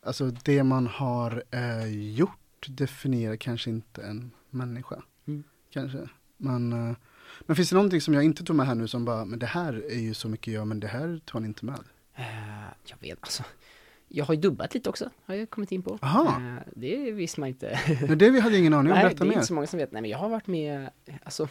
[0.03, 1.43] Alltså det man har
[1.87, 5.03] gjort definierar kanske inte en människa.
[5.25, 5.43] Mm.
[5.69, 5.97] Kanske.
[5.97, 6.91] Eh,
[7.39, 9.45] men finns det någonting som jag inte tog med här nu som bara, men det
[9.45, 11.79] här är ju så mycket jag, men det här tar ni inte med?
[12.15, 12.25] Eh,
[12.85, 13.43] jag vet, alltså.
[14.13, 15.99] Jag har ju dubbat lite också, har jag kommit in på.
[16.01, 16.41] Aha.
[16.41, 17.79] Eh, det visste man inte.
[18.07, 19.33] Men det vi hade ingen aning om, Nej, det berätta är mer.
[19.33, 19.91] inte så många som vet.
[19.91, 20.89] Nej, men jag har varit med,
[21.23, 21.47] alltså,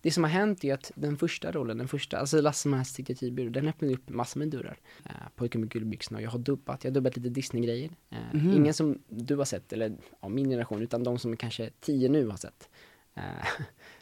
[0.00, 3.68] det som har hänt är att den första rollen, den första, alltså Lasse-Majas detektivbyrå, den
[3.68, 4.76] öppnade upp massor med dörrar.
[5.06, 7.90] Uh, Pojken med guldbyxorna, och jag har dubbat, jag har dubbat lite Disney-grejer.
[8.10, 8.52] Eh, Mhm.
[8.52, 12.28] Ingen som du har sett, eller ja, min generation, utan de som kanske tio nu
[12.28, 12.68] har sett.
[13.14, 13.22] Eh,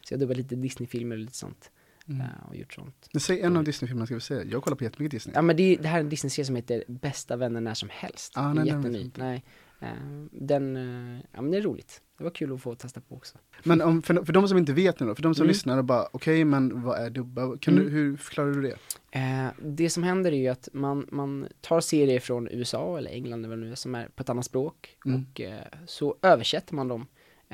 [0.05, 1.71] så jag har dubbat lite Disney-filmer och lite sånt.
[2.07, 2.21] Mm.
[2.21, 3.09] eh, och gjort sånt.
[3.19, 4.43] Säg en av Disney-filmerna ska vi se.
[4.51, 5.35] Jag kollar på jättemycket Disney.
[5.35, 7.89] Ja men det, är- det här är en Disney-serie som heter Bästa vänner när som
[7.91, 8.33] helst.
[8.35, 9.11] Ah, det är nej, jätteny.
[9.17, 9.43] Nej,
[9.81, 9.87] eh,
[10.31, 12.01] den, eh, ja men det är roligt.
[12.17, 13.37] Det var kul att få testa på också.
[13.63, 15.47] Men om, för, för de som inte vet nu då, för de som Mm.
[15.49, 17.57] lyssnar och bara okej men vad är dubba?
[17.57, 17.85] Kan Mm.
[17.85, 18.75] du, hur förklarar du det?
[19.19, 23.39] Eh, det som händer är ju att man, man tar serier från USA eller England
[23.39, 25.25] eller vad det nu är som är på ett annat språk Mm.
[25.31, 27.07] och eh, så översätter man dem eh,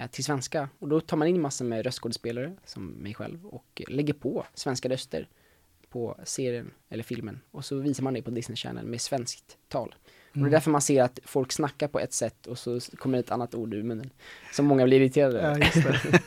[0.08, 4.14] till svenska och då tar man in massor med röstskådespelare som mig själv och lägger
[4.14, 5.28] på svenska röster
[5.90, 9.96] på serien eller filmen och så visar man det på Disney Channel med svenskt tal.
[10.30, 10.46] Och Mm.
[10.46, 13.32] det är därför man ser att folk snackar på ett sätt och så kommer ett
[13.32, 14.10] annat ord ur munnen.
[14.54, 15.60] Som många blir irriterade Ja, över.
[15.60, 16.20] just det.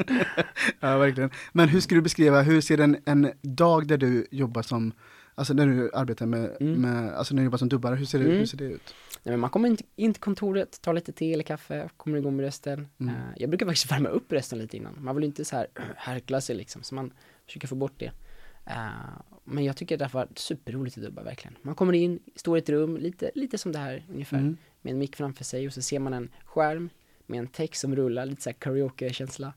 [0.80, 1.30] ja, verkligen.
[1.52, 4.92] Men hur skulle du beskriva, hur ser en, en dag där du jobbar som,
[5.38, 6.80] alltså när du arbetar med, Mm.
[6.80, 8.36] med alltså när du jobbar som dubbare, hur ser det, Mm.
[8.38, 8.94] hur ser det ut?
[9.22, 12.44] Nej, men man kommer in, till kontoret, tar lite te eller kaffe, kommer igång med
[12.44, 12.88] rösten.
[12.98, 13.14] Mm.
[13.14, 14.94] Eh, jag brukar faktiskt värma upp rösten lite innan.
[15.04, 17.12] Man vill inte så här härkla sig liksom, så man
[17.46, 18.12] försöker få bort det.
[18.66, 18.88] Eh,
[19.44, 21.56] men jag tycker det har varit superroligt att dubba verkligen.
[21.62, 24.56] Man kommer in, står i ett rum, lite, lite som det här ungefär, Mm.
[24.82, 26.90] med en mick framför sig och så ser man en skärm
[27.26, 29.52] med en text som rullar, lite så här karaoke-känsla.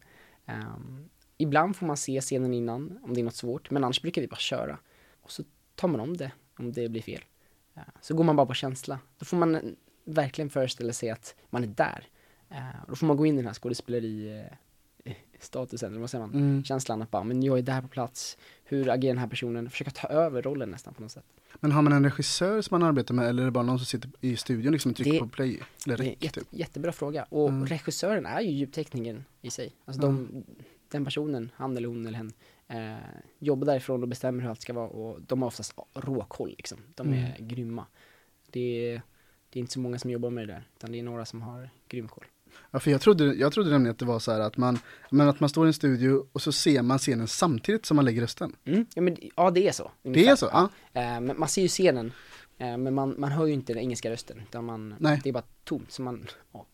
[0.46, 4.22] Ehm, ibland får man se scenen innan, om det är något svårt, men annars brukar
[4.22, 4.78] vi bara köra.
[5.22, 5.44] Och så
[5.82, 7.22] tar man om det, om det blir fel.
[7.74, 9.00] Ja, Så går man bara på känsla.
[9.20, 12.08] Då får man verkligen föreställa sig att man är där.
[12.50, 14.44] Eh, Då får man gå in i den här skådespeleri
[15.40, 16.36] statusen, eller vad säger man?
[16.36, 16.64] Mm.
[16.64, 18.38] Känslan att bara, men jag är där på plats.
[18.64, 19.70] Hur agerar den här personen?
[19.70, 21.26] Försöka ta över rollen nästan på något sätt.
[21.60, 23.86] Men har man en regissör som man arbetar med eller är det bara någon som
[23.86, 25.60] sitter i studion liksom och trycker Det- på play?
[25.86, 26.48] Eller Det är rec, jätte, typ?
[26.52, 27.24] jättebra fråga.
[27.30, 27.66] Och Mm.
[27.68, 29.72] regissören är ju ljudteknikern i sig.
[29.86, 30.44] Alltså de,
[30.92, 32.34] den personen, han eller hon eller hen,
[32.72, 32.96] eh,
[33.40, 36.78] jobbar därifrån och bestämmer hur allt ska vara och de har oftast råkoll liksom.
[36.96, 37.48] De är Mm.
[37.48, 37.86] grymma.
[38.52, 39.02] Det är,
[39.50, 41.42] det är inte så många som jobbar med det där, utan det är några som
[41.42, 42.26] har grym koll.
[42.72, 44.80] Ja, för jag trodde, jag trodde nämligen att det var så här att man,
[45.12, 48.06] men att man står i en studio och så ser man scenen samtidigt som man
[48.06, 48.56] lägger rösten.
[48.66, 48.86] Mm.
[48.96, 49.92] Ja, men, ja, det är så.
[50.02, 50.32] Det ungefär.
[50.32, 50.50] är så?
[50.54, 50.70] Ja.
[50.94, 52.12] Eh, men man ser ju scenen,
[52.58, 55.20] eh, men man, man hör ju inte den engelska rösten, utan man, Nej.
[55.24, 55.92] det är bara tomt.
[55.92, 56.66] Så man, ja.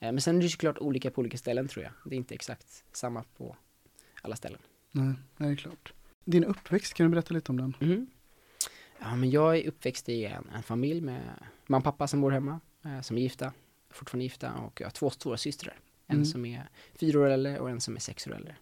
[0.00, 1.92] eh, men sen är det såklart olika på olika ställen tror jag.
[2.04, 3.56] Det är inte exakt samma på
[4.22, 4.58] alla ställen.
[4.94, 5.92] Nej, nej, det är klart.
[6.24, 7.74] Din uppväxt, kan du berätta lite om den?
[7.80, 8.06] Mhm.
[9.00, 11.22] Ja, men jag är uppväxt i en, en familj med
[11.66, 13.52] mamma och pappa som bor hemma, eh, som är gifta,
[13.90, 15.78] fortfarande gifta, och jag har två stora systrar.
[16.06, 16.24] En Mm.
[16.26, 18.56] som är fyra år äldre och en som är sex år äldre.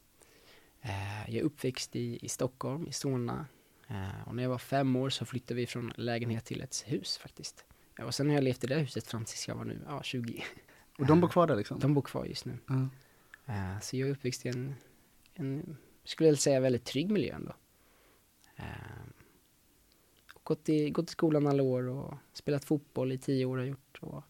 [0.81, 3.47] Eh, jag är uppväxt i, i Stockholm, i Solna.
[3.89, 7.19] Eh, och när jag var fem år så flyttade vi från lägenhet till ett hus
[7.19, 7.65] faktiskt.
[8.03, 10.45] Och sen har jag levt i det huset fram tills jag var nu, ja, 20.
[10.99, 11.79] Och de bor kvar där liksom?
[11.79, 12.59] De bor kvar just nu.
[13.47, 14.75] Eh, så jag är uppväxt i en,
[15.35, 17.55] en skulle jag säga, väldigt trygg miljö ändå.
[18.57, 18.65] Eh,
[20.35, 23.65] och gått, i, gått i skolan alla år och spelat fotboll i tio år har
[23.65, 23.99] gjort.
[24.01, 24.23] Och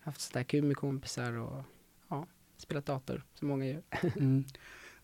[0.00, 1.62] haft sådär kul med kompisar och
[2.08, 3.82] ja, spelat dator som många gör.
[4.16, 4.44] Mm.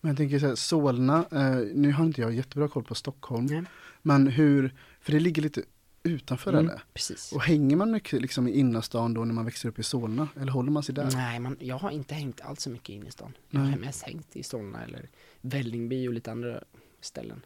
[0.03, 3.45] Men jag tänker så här, Solna, eh, nu har inte jag jättebra koll på Stockholm,
[3.45, 3.63] Nej.
[4.01, 5.63] men hur, för det ligger lite
[6.03, 7.31] utanför Mm, precis.
[7.31, 10.27] Och hänger man mycket liksom i innerstan då när man växer upp i Solna?
[10.35, 11.11] Eller håller man sig där?
[11.13, 13.33] Nej, man, jag har inte hängt allt så mycket i stan.
[13.49, 15.09] Jag har mest hängt i Solna eller
[15.41, 16.63] Vällingby och lite andra
[17.01, 17.45] ställen.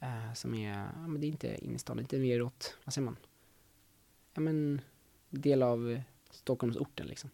[0.00, 2.42] Eh, som är, ja men det är inte inne i stan, det är inte mer
[2.42, 3.16] åt, vad säger man?
[4.34, 4.80] Ja men,
[5.30, 7.30] del av Stockholmsorten liksom.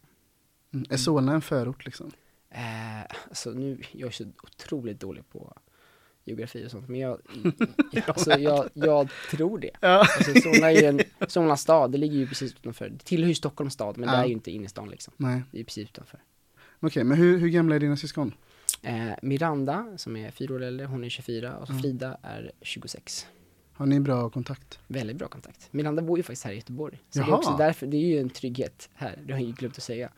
[0.71, 0.85] Mm.
[0.89, 2.11] Är Solna en förort liksom?
[2.49, 5.57] Eh, alltså nu, jag är så otroligt dålig på
[6.25, 7.19] geografi och sånt, men jag,
[8.07, 9.71] alltså, jag, jag tror det.
[9.79, 9.99] Ja.
[9.99, 13.35] Alltså, Solna är ju en, Solna stad, det ligger ju precis utanför, det tillhör ju
[13.35, 14.21] Stockholms stad, men det Ja.
[14.23, 15.13] är ju inte inne i stan liksom.
[15.17, 15.41] Nej.
[15.51, 16.19] Det är ju precis utanför.
[16.79, 18.33] Okej, men hur, hur gamla är dina syskon?
[18.81, 21.81] Eh, Miranda, som är fyra år äldre, hon är 24 och Mm.
[21.81, 23.27] Frida är 26.
[23.73, 24.79] Har ni bra kontakt?
[24.87, 25.67] Väldigt bra kontakt.
[25.73, 26.97] Miranda bor ju faktiskt här i Göteborg.
[27.09, 27.37] Så det är Jaha.
[27.37, 30.09] också därför, det är ju en trygghet här, det har jag ju glömt att säga.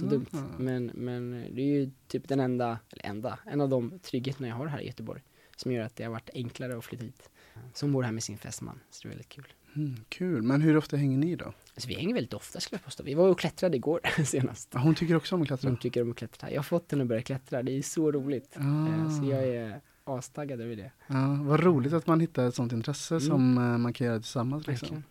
[0.00, 0.08] Så Ah.
[0.08, 0.26] dumt.
[0.58, 4.54] Men, men det är ju typ den enda, eller enda, en av de tryggheterna jag
[4.54, 5.22] har här i Göteborg.
[5.56, 7.30] Som gör att det har varit enklare att flytta hit.
[7.74, 9.52] Så hon bor här med sin fästman, så det är väldigt kul.
[9.76, 11.44] Mm, kul, men hur ofta hänger ni då?
[11.44, 13.02] Alltså vi hänger väldigt ofta skulle jag påstå.
[13.02, 14.68] Vi var och klättrade igår senast.
[14.72, 15.68] Ja, hon tycker också om att klättra?
[15.70, 16.50] Hon tycker om att klättra.
[16.50, 18.56] Jag har fått henne att börja klättra, det är så roligt.
[18.56, 19.46] Eh, Så jag Ah.
[19.46, 20.92] är astaggad över det.
[21.06, 23.26] Ja, vad roligt att man hittar ett sånt intresse Mm.
[23.26, 24.86] som eh, man kan göra tillsammans liksom.
[24.88, 25.04] Verkligen.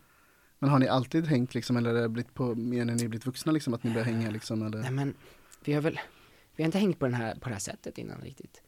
[0.58, 3.26] Men har ni alltid hängt liksom, eller har det blivit på mer när ni blivit
[3.26, 4.90] vuxna liksom, att ni börjar hänga liksom, Nej eller?
[4.90, 5.14] men,
[5.64, 6.00] vi har väl,
[6.56, 8.62] vi har inte hängt på, den här, på det här sättet innan riktigt.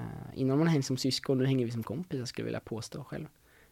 [0.00, 3.04] Uh, innan man hängt som syskon, nu hänger vi som kompisar skulle jag vilja påstå
[3.04, 3.26] själv.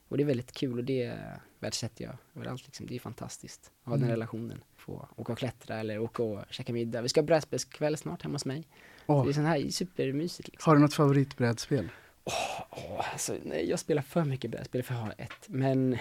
[0.08, 1.18] Och det är väldigt kul och det
[1.58, 2.86] värdesätter jag överallt liksom.
[2.86, 4.10] Det är fantastiskt att ha den Mm.
[4.10, 4.60] relationen.
[4.76, 7.02] Få åka och klättra eller åka och käka middag.
[7.02, 8.68] Vi ska ha brädspelskväll snart hemma hos mig.
[9.06, 10.70] Åh, Det är sån här supermysigt liksom.
[10.70, 11.88] har du något favoritbrädspel?
[12.24, 15.96] Åh, alltså, nej, jag spelar för mycket brädspel för att ha ett, men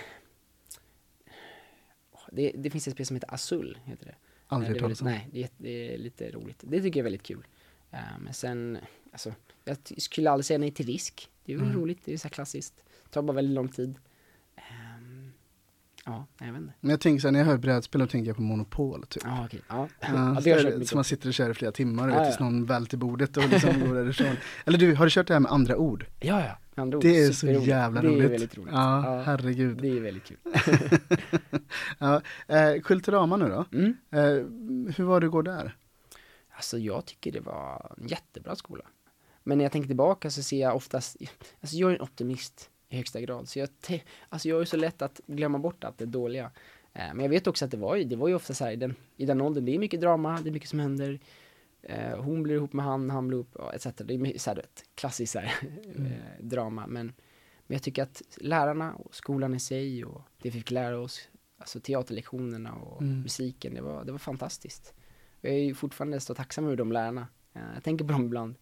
[2.32, 4.16] det, det finns ett spel som heter Azul, heter det.
[4.48, 5.08] Aldrig det hört talas om.
[5.08, 6.64] Nej, det är, det är lite roligt.
[6.68, 7.48] Det tycker jag är väldigt kul.
[7.92, 8.78] Eh, men sen,
[9.18, 11.30] alltså, jag skulle aldrig säga nej till risk.
[11.46, 11.78] Det är väl Mm.
[11.80, 12.74] roligt, det är så här klassiskt.
[13.04, 13.96] Det tar bara väldigt lång tid.
[14.56, 15.32] Ehm,
[16.06, 16.74] ja, jag vet inte.
[16.80, 19.24] Men jag tänker så här, när jag hör brädspel då tänker jag på Monopol typ.
[19.26, 19.62] Ja, okej.
[19.68, 22.26] Ja, Ja, ja, det så man sitter och kör i flera timmar Ja, ja, ja.
[22.26, 24.36] tills någon till bordet och liksom går därifrån.
[24.66, 26.06] Eller du, har du kört det här med andra ord?
[26.20, 26.58] Ja, ja.
[26.82, 28.20] Andra ord, Det är så jävla roligt.
[28.20, 28.74] Det är väldigt roligt.
[28.74, 29.78] Ja, herregud.
[29.82, 30.38] Det är väldigt kul.
[32.00, 33.66] ja, eh, Kulturama nu då?
[33.78, 33.96] Mm.
[34.12, 35.76] Eh, hur var det att gå där?
[36.50, 38.84] Alltså jag tycker det var en jättebra skola.
[39.48, 41.18] Men när jag tänker tillbaka så ser jag oftast,
[41.62, 43.50] alltså jag är en optimist i högsta grad.
[43.50, 46.52] Så jag, te- alltså jag är så lätt att glömma bort allt det dåliga.
[46.94, 48.72] Eh, men jag vet också att det var ju, det var ju ofta så här
[48.72, 51.20] i den, i den åldern, det är mycket drama, det är mycket som händer.
[51.82, 53.84] Eh, hon blir ihop med han, han blir ihop, etc.
[53.98, 55.54] Det är så här, vet, klassiskt så här,
[55.96, 56.88] eh, drama.
[56.88, 57.06] Men,
[57.68, 61.28] men jag tycker att lärarna och skolan i sig och det vi fick lära oss,
[61.58, 63.22] alltså teaterlektionerna och Mm.
[63.22, 64.94] musiken, det var, det var fantastiskt.
[65.42, 67.28] Jag är ju fortfarande så tacksam över de lärarna.
[67.54, 68.56] Eh, Jag tänker på dem ibland.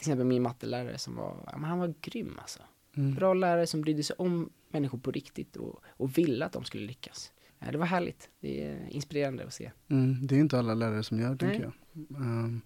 [0.00, 2.58] Till exempel min mattelärare som var, han var grym alltså.
[2.96, 3.14] Mm.
[3.14, 6.86] Bra lärare som brydde sig om människor på riktigt och, och ville att de skulle
[6.86, 7.32] lyckas.
[7.72, 8.28] Det var härligt.
[8.40, 9.70] Det är inspirerande att se.
[9.88, 11.70] Mm, det är inte alla lärare som gör, tänker Nej.
[12.10, 12.20] jag.
[12.20, 12.60] Um,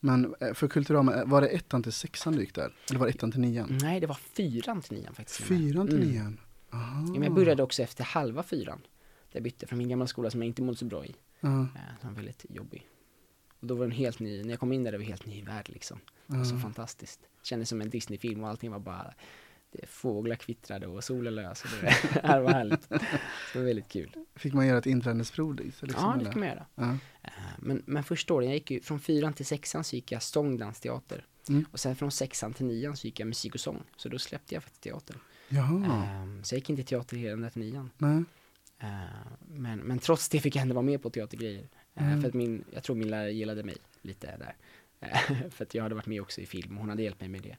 [0.00, 2.72] men eh, för Kulturama, eh, var det ettan till sexan du gick där?
[2.90, 3.78] Eller var det ettan till nian?
[3.82, 5.40] Nej, det var fyran till nian faktiskt.
[5.40, 6.08] Fyran till Mm.
[6.08, 6.40] nian?
[6.72, 7.04] Aha.
[7.06, 8.78] Ja, men jag började också efter halva fyran.
[9.32, 11.14] Där jag bytte från min gamla skola som jag inte mådde så bra i.
[11.40, 11.64] Ja, Eh,
[12.00, 12.86] Den var väldigt jobbig.
[13.60, 15.26] Och då var den helt ny, när jag kom in där det var en helt
[15.26, 16.00] ny värld liksom.
[16.26, 17.20] Det var så fantastiskt.
[17.42, 19.14] Kändes som en Disney-film och allting var bara
[19.72, 22.88] det, Fåglar kvittrade och solen lös och det, det var härligt.
[22.88, 22.98] Det
[23.58, 24.10] var väldigt kul.
[24.34, 25.82] Fick man göra ett inträdesprov dit?
[25.82, 26.66] Liksom, Ja, det kan man göra.
[26.74, 26.96] Ja.
[27.22, 30.22] Eh, Men, men första åren, jag gick ju från fyran till sexan så gick jag
[30.22, 31.26] sångdansteater.
[31.48, 31.64] Mm.
[31.72, 33.82] Och sen från sexan till nian så gick jag musik och sång.
[33.96, 35.18] Så då släppte jag faktiskt teatern.
[35.48, 37.90] Jaha, Ehm, Så jag gick inte teater hela den där till nian.
[37.98, 38.24] nej.
[38.78, 38.88] Eh,
[39.48, 41.68] Men, men trots det fick jag ändå vara med på teatergrejer.
[41.98, 42.20] Eh, Mm.
[42.20, 44.54] För att min, jag tror min lärare gillade mig lite där.
[45.00, 45.18] Eh,
[45.50, 47.42] För att jag hade varit med också i film och hon hade hjälpt mig med
[47.42, 47.56] det.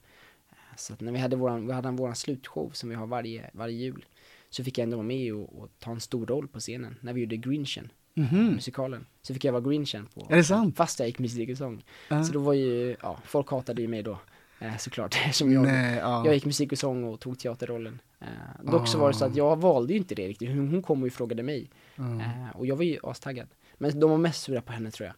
[0.50, 3.50] Eh, Så att när vi hade våran, vi hade våran slutshow som vi har varje,
[3.52, 4.04] varje jul.
[4.50, 6.96] Så fick jag ändå vara med och, och ta en stor roll på scenen.
[7.00, 8.46] När vi gjorde Grinchen, Mhm.
[8.46, 9.06] musikalen.
[9.22, 10.26] Så fick jag vara Grinchen på.
[10.30, 10.76] Är det sant?
[10.76, 11.84] Fast jag gick musik och sång.
[12.08, 12.24] Ja.
[12.24, 14.18] Så då var ju, ja, folk hatade ju mig då.
[14.60, 15.62] eh, Såklart, som jag.
[15.62, 16.24] Nej, ja.
[16.24, 18.00] Jag gick musik och sång och tog teaterrollen.
[18.20, 18.26] Eh,
[18.72, 20.48] dock så var det så att jag valde ju inte det riktigt.
[20.48, 21.70] Hon, hon kom och frågade mig.
[21.96, 23.46] Eh, och jag var ju astaggad.
[23.80, 25.16] Men de var mest sura på henne tror jag.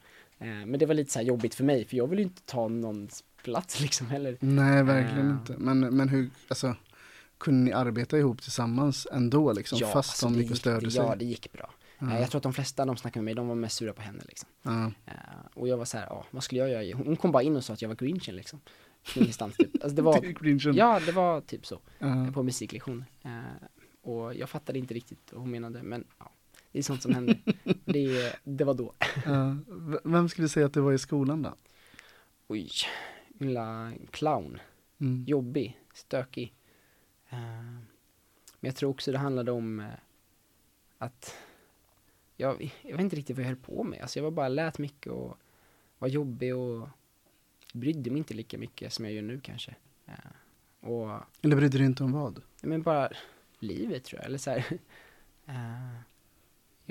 [0.49, 2.43] Eh, men det var lite så här jobbigt för mig, för jag vill ju inte
[2.43, 4.37] ta någons plats liksom heller.
[4.41, 5.33] Nej, verkligen Eh.
[5.33, 5.55] inte.
[5.59, 6.77] Men, men hur, alltså,
[7.39, 9.79] kunde ni arbeta ihop tillsammans ändå liksom?
[9.79, 11.03] fast alltså, de gick och störde sig?
[11.03, 11.71] Ja, det gick bra.
[11.99, 12.13] Ja.
[12.13, 14.03] Eh, jag tror att de flesta de snackade med mig, de var mest sura på
[14.03, 14.49] henne liksom.
[14.63, 14.91] Ja.
[15.55, 17.03] Och jag var så här, ja, vad skulle jag göra?
[17.05, 18.61] Hon kom bara in och sa att jag var grinchen liksom.
[19.17, 19.71] Ingenstans typ.
[19.75, 20.25] Alltså det var,
[20.75, 21.81] ja det var typ så.
[21.99, 22.27] Ja.
[22.35, 23.05] på musiklektion.
[24.03, 26.31] Och jag fattade inte riktigt vad hon menade, men ja,
[26.79, 27.39] är sånt som händer.
[27.85, 28.95] det, det var då.
[29.67, 31.55] V- Vem skulle säga att det var i skolan då?
[32.49, 32.71] Oj,
[33.39, 34.59] lilla clown.
[35.01, 35.25] Mm.
[35.27, 36.55] Jobbig, stökig.
[37.31, 37.39] Eh,
[38.61, 39.87] men jag tror också det handlade om eh,
[40.99, 41.35] att
[42.37, 44.01] jag, jag vet inte riktigt vad jag höll på med.
[44.03, 45.39] Alltså jag var bara lät mycket och
[45.99, 46.89] var jobbig och
[47.73, 49.75] brydde mig inte lika mycket som jag gör nu kanske.
[50.07, 52.43] Eh, och Eller brydde du dig inte om vad?
[52.63, 53.09] Men bara
[53.59, 54.65] livet tror jag, eller så här.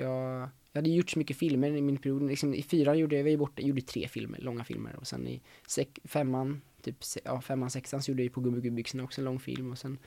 [0.02, 3.24] jag, jag hade gjort så mycket filmer i min period, liksom, i fyran gjorde jag,
[3.24, 7.70] var borta, gjorde tre filmer, långa filmer och sen i sek, femman, typ, ja femman,
[7.70, 9.98] sexan så gjorde jag ju på Gummigubbbyxorna också en lång film och sen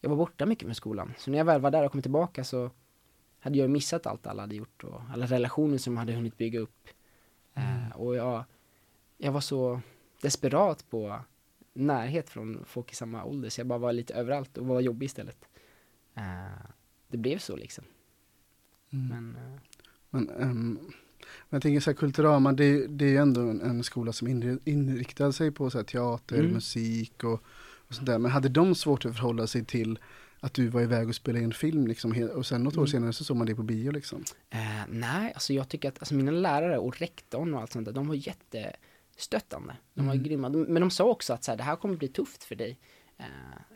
[0.00, 1.14] jag var borta mycket med skolan.
[1.18, 2.70] Så när jag väl var där och kom tillbaka så
[3.38, 6.88] hade jag missat allt alla hade gjort och alla relationer som hade hunnit bygga upp.
[7.54, 8.44] Eh, och jag,
[9.18, 9.80] jag var så
[10.20, 11.20] desperat på
[11.72, 15.06] närhet från folk i samma ålder så jag bara var lite överallt och var jobbig
[15.06, 15.48] istället.
[16.14, 16.66] Eh,
[17.08, 17.84] det blev så liksom.
[18.94, 19.08] Mm.
[19.08, 19.60] Men eh,
[20.10, 20.78] Men, ehm,
[21.50, 24.28] men jag tänker så här, Kulturama, det, det är ju ändå en, en skola som
[24.28, 26.50] inri- inriktar sig på så här, teater, Mm.
[26.52, 27.42] musik och,
[27.88, 28.18] och sånt där.
[28.18, 29.98] Men hade de svårt att förhålla sig till
[30.40, 32.86] att du var iväg och spelade in film liksom, och sen något år Mm.
[32.86, 34.24] senare så såg man det på bio liksom?
[34.50, 37.92] eh, nej, alltså jag tycker att alltså mina lärare och rektorn och allt sånt där,
[37.92, 39.76] de var jättestöttande.
[39.94, 40.24] De var Mm.
[40.24, 40.48] grymma.
[40.48, 42.78] De, men de sa också att så här, det här kommer bli tufft för dig.
[43.18, 43.24] Eh,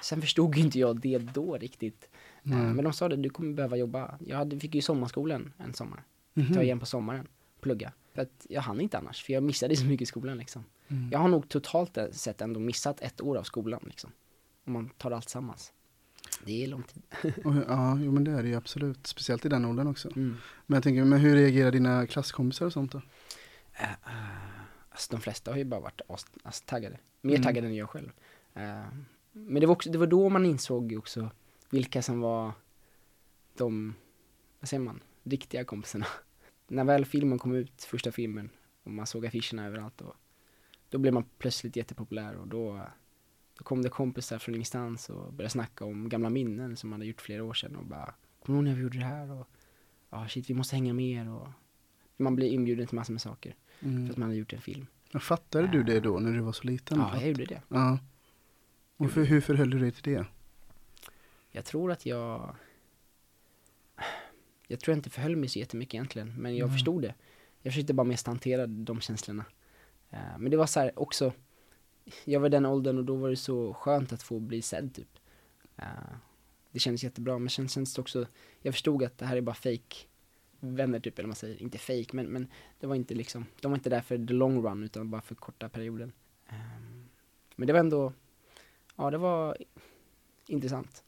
[0.00, 2.08] sen förstod inte jag det då riktigt.
[2.42, 2.58] Nej.
[2.58, 4.18] men de sa det, du kommer behöva jobba.
[4.26, 6.02] Jag hade, fick ju sommarskolan en sommar.
[6.34, 6.54] Mhm.
[6.54, 7.26] Ta igen på sommaren,
[7.60, 7.92] plugga.
[8.14, 10.64] För att jag hann inte annars, för jag missade så mycket i skolan liksom.
[10.88, 11.08] Mm.
[11.12, 14.10] Jag har nog totalt sett ändå missat ett år av skolan liksom.
[14.64, 15.72] Om man tar allt sammans.
[16.44, 17.02] Det är lång tid.
[17.44, 19.06] Och, ja, jo, men det är det ju absolut.
[19.06, 20.08] Speciellt i den åldern också.
[20.08, 20.36] Mm.
[20.66, 22.98] Men jag tänker, men hur reagerar dina klasskompisar och sånt då?
[22.98, 23.04] Uh,
[24.90, 26.00] alltså de flesta har ju bara varit
[26.66, 26.98] taggade.
[27.20, 27.42] Mer Mm.
[27.44, 28.10] taggade än jag själv.
[28.54, 28.82] Eh,
[29.32, 31.30] men det var, också, det var då man insåg också
[31.70, 32.52] vilka som var
[33.56, 33.94] de,
[34.60, 36.06] vad säger man, riktiga kompisarna.
[36.68, 38.50] När väl filmen kom ut, första filmen,
[38.82, 40.14] och man såg affischerna överallt och
[40.88, 42.86] då blev man plötsligt jättepopulär och då,
[43.58, 47.06] då kom det kompisar från ingenstans och började snacka om gamla minnen som man hade
[47.06, 49.30] gjort flera år sedan och bara Kommer du ihåg när vi gjorde det här?
[49.30, 49.48] Och
[50.10, 51.48] ja, shit, vi måste hänga mer och
[52.16, 54.10] man blir inbjuden till massor med saker för Mm.
[54.10, 54.86] att man hade gjort en film.
[55.12, 56.98] Men Fattade du det då när du var så liten?
[56.98, 57.62] Ja, jag gjorde det.
[57.68, 57.98] Ja.
[58.96, 60.26] Och för, hur förhöll du dig till det?
[61.58, 62.56] Jag tror att jag
[64.68, 66.76] Jag tror jag inte förhöll mig så jättemycket egentligen, men jag Nej.
[66.76, 67.14] förstod det.
[67.62, 69.44] Jag försökte bara mest hantera de känslorna.
[70.10, 71.32] Eh, men det var så här också,
[72.24, 74.94] jag var i den åldern och då var det så skönt att få bli sedd
[74.94, 75.18] typ.
[75.76, 75.84] Eh,
[76.70, 78.26] det kändes jättebra, men sen kändes det också,
[78.62, 79.96] jag förstod att det här är bara fake
[80.60, 82.46] vänner typ, eller man säger, inte fake men, men
[82.80, 85.34] det var inte liksom, de var inte där för the long run utan bara för
[85.34, 86.12] korta perioden.
[86.48, 87.08] Ehm,
[87.56, 88.12] men det var ändå,
[88.96, 89.56] ja det var
[90.46, 91.04] intressant.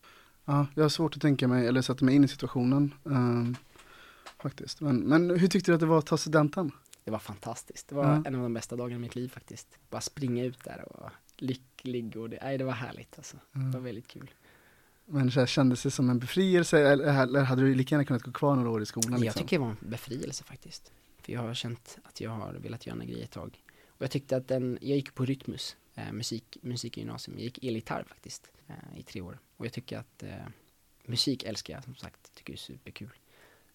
[0.50, 2.94] Ja, jag har svårt att tänka mig, eller sätta mig in i situationen.
[3.06, 3.56] ehm,
[4.42, 4.80] faktiskt.
[4.80, 6.70] Men, men hur tyckte du att det var att ta studenten?
[7.04, 7.88] Det var fantastiskt.
[7.88, 8.22] Det var Ja.
[8.26, 9.68] en av de bästa dagarna i mitt liv faktiskt.
[9.90, 13.36] Bara springa ut där och vara lycklig och det, nej, det var härligt alltså.
[13.52, 14.30] Det var väldigt kul.
[15.06, 18.22] Men så här, kändes det som en befrielse eller, eller hade du lika gärna kunnat
[18.22, 19.12] gå kvar några år i skolan?
[19.12, 19.42] Jag Liksom?
[19.42, 20.92] tycker det var en befrielse faktiskt.
[21.22, 23.62] För jag har känt att jag har velat göra en grej ett tag.
[23.88, 27.38] Och jag tyckte att den, jag gick på Rytmus, eh, musik, musikgymnasium.
[27.38, 29.38] Jag gick elgitarr faktiskt eh, i tre år.
[29.56, 30.46] Och jag tycker att eh,
[31.04, 33.10] musik älskar jag som sagt, tycker det är superkul.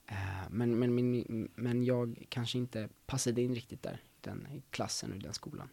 [0.05, 5.19] Eh, men, men, min, men jag kanske inte passade in riktigt där, den klassen och
[5.19, 5.69] den skolan.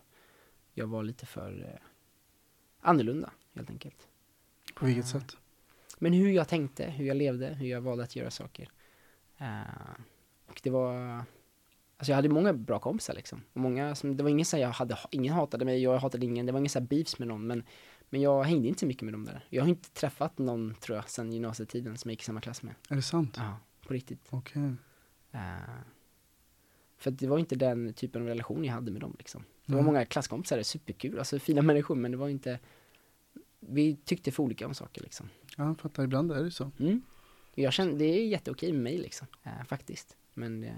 [0.74, 1.88] Jag var lite för eh,
[2.80, 4.08] annorlunda helt enkelt.
[4.74, 5.36] På vilket sätt?
[5.98, 8.68] Men hur jag tänkte, hur jag levde, hur jag valde att göra saker.
[9.38, 9.94] Eh,
[10.46, 11.24] och det var,
[12.02, 13.42] alltså jag hade många bra kompisar liksom.
[13.52, 16.26] Och många som, det var ingen så här, jag hade, ingen hatade mig, jag hatade
[16.26, 17.46] ingen, det var ingen så här beefs med någon.
[17.46, 17.62] Men,
[18.10, 19.44] men jag hängde inte så mycket med dem där.
[19.48, 22.62] Jag har inte träffat någon, tror jag, sedan gymnasietiden som jag gick i samma klass
[22.62, 22.74] med.
[22.88, 23.34] Är det sant?
[23.36, 24.26] Ja, på riktigt.
[24.30, 24.62] Okej.
[25.32, 25.40] Eh,
[26.98, 29.44] för det var inte den typen av relation jag hade med dem liksom.
[29.66, 29.92] Det var Mm.
[29.94, 32.58] många klasskompisar, superkul, alltså fina människor, men det var inte,
[33.60, 35.28] vi tyckte för olika om saker liksom.
[35.56, 36.04] Ja, jag fattar.
[36.04, 36.70] Ibland är det så.
[36.80, 37.02] Mm.
[37.54, 40.16] Jag känner, det är jätteokej med mig liksom, eh, faktiskt.
[40.34, 40.70] Men eh,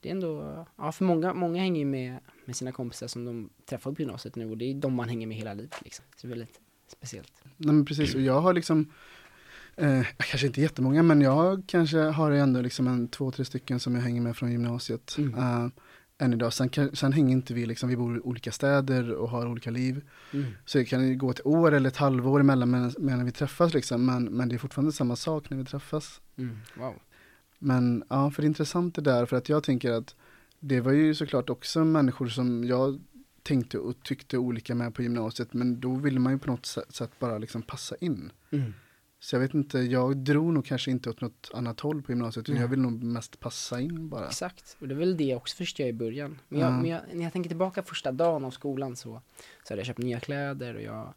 [0.00, 3.50] det är ändå, ja för många, många hänger ju med, med sina kompisar som de
[3.66, 6.04] träffar på gymnasiet nu och det är de man hänger med hela livet liksom.
[6.16, 7.32] Så det är väldigt speciellt.
[7.42, 8.92] Nej men precis, och jag har liksom
[9.76, 13.94] eh, Kanske inte jättemånga men jag kanske har ändå liksom en två, tre stycken som
[13.94, 15.34] jag hänger med från gymnasiet Mm.
[15.34, 15.68] eh,
[16.18, 16.52] än idag.
[16.52, 19.70] Sen, kan, sen hänger inte vi liksom, vi bor i olika städer och har olika
[19.70, 20.04] liv.
[20.32, 20.46] Mm.
[20.64, 24.06] Så det kan gå ett år eller ett halvår emellan men när vi träffas liksom.
[24.06, 26.20] Men, men det är fortfarande samma sak när vi träffas.
[26.36, 26.58] Mm.
[26.74, 26.94] Wow.
[27.62, 30.14] Men ja, för det är intressant det där för att jag tänker att
[30.60, 33.00] det var ju såklart också människor som jag
[33.42, 37.10] tänkte och tyckte olika med på gymnasiet men då ville man ju på något sätt,
[37.18, 38.32] bara liksom passa in.
[38.50, 38.74] Mm.
[39.22, 42.44] Så jag vet inte, jag drog nog kanske inte åt något annat håll på gymnasiet
[42.44, 42.62] utan Nej.
[42.62, 44.26] jag vill nog mest passa in bara.
[44.26, 46.38] Exakt, och det är väl det jag också förstår i början.
[46.48, 46.76] Men, jag, Ja.
[46.76, 49.22] men jag, när jag tänker tillbaka första dagen av skolan så,
[49.64, 51.14] så hade jag köpt nya kläder och jag,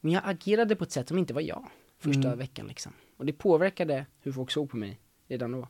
[0.00, 1.66] men jag agerade på ett sätt som inte var jag
[1.98, 2.38] första Mm.
[2.38, 2.92] veckan liksom.
[3.16, 5.68] Och det påverkade hur folk såg på mig redan då.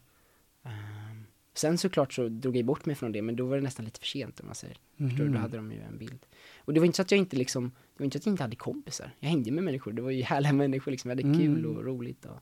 [0.64, 3.84] Ehm, sen såklart så drog jag bort mig från det, men då var det nästan
[3.84, 4.76] lite för sent om man säger.
[4.96, 5.24] Förstår du?
[5.24, 5.40] Då Mhm.
[5.42, 6.26] hade de ju en bild.
[6.58, 8.32] Och det var inte så att jag inte liksom, det var inte så att jag
[8.32, 9.10] inte hade kompisar.
[9.20, 11.38] Jag hängde med människor, det var ju härliga människor liksom, vi hade Mm.
[11.38, 12.40] kul och roligt och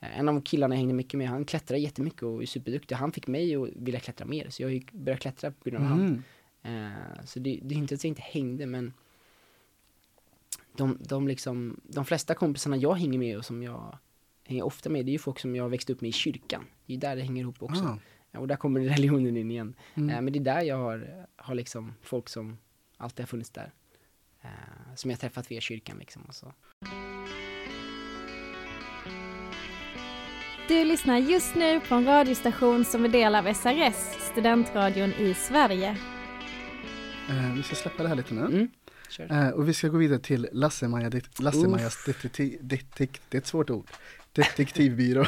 [0.00, 2.94] eh, en av killarna jag hängde mycket med, han klättrar jättemycket och är superduktig.
[2.94, 6.00] Han fick mig att vilja klättra mer, så jag började klättra på grund av han.
[6.06, 6.22] Mhm.
[6.86, 8.92] Eh, så det, det är inte att jag inte hängde, men
[10.76, 13.98] de, de, liksom, de flesta kompisarna jag hänger med och som jag
[14.46, 16.64] hänger ofta med, det är ju folk som jag växte upp med i kyrkan.
[16.86, 17.84] Det är ju där det hänger ihop också.
[17.84, 17.98] Ah.
[18.30, 19.74] Ja, och där kommer religionen in igen.
[19.94, 20.10] Mm.
[20.10, 22.58] Eh, men det är där jag har, har liksom folk som
[22.96, 23.72] alltid har funnits där.
[24.42, 24.50] Eh,
[24.96, 26.52] som jag träffat via kyrkan liksom och så.
[30.68, 35.96] Du lyssnar just nu på en radiostation som är del av SRS, studentradion i Sverige.
[37.28, 38.40] Eh, vi ska släppa det här lite nu.
[38.40, 38.68] Mm,
[39.10, 39.32] kör.
[39.32, 43.46] Eh, och vi ska gå vidare till Lasse-Maja, det- Lasse-Majas detektiv, detek, det är ett
[43.46, 43.86] svårt ord,
[44.34, 45.20] detektivbyrå.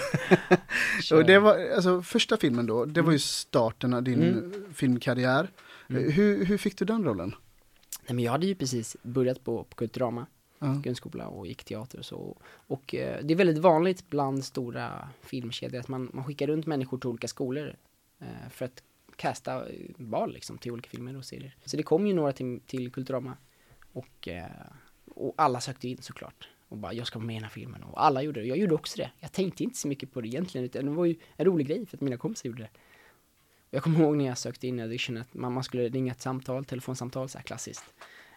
[1.12, 3.18] och det var, alltså första filmen då, det var ju Mm.
[3.18, 4.64] starten av din Mm.
[4.74, 5.50] filmkarriär.
[5.88, 6.12] Mm.
[6.12, 7.34] Hur, hur fick du den rollen?
[8.08, 10.26] Nej, men jag hade ju precis börjat på, på Kulturama,
[10.58, 10.80] Ja.
[10.84, 12.36] grundskola och gick teater och så.
[12.48, 16.98] Och eh, det är väldigt vanligt bland stora filmkedjor att man, man skickar runt människor
[16.98, 17.76] till olika skolor
[18.20, 18.82] eh, för att
[19.16, 21.56] casta eh, val liksom till olika filmer och serier.
[21.64, 23.36] Så det kom ju några till, till Kulturama
[23.92, 24.44] och, eh,
[25.14, 26.48] och alla sökte in såklart.
[26.68, 27.82] Och bara, jag ska vara med i den här filmen.
[27.82, 28.46] Och alla gjorde det.
[28.46, 29.10] Jag gjorde också det.
[29.20, 31.86] Jag tänkte inte så mycket på det egentligen, utan det var ju en rolig grej
[31.86, 32.70] för att mina kompisar gjorde det.
[33.68, 36.12] Och jag kommer ihåg när jag sökte in i audition att man, man skulle ringa
[36.12, 37.84] ett samtal, telefonsamtal, så här klassiskt.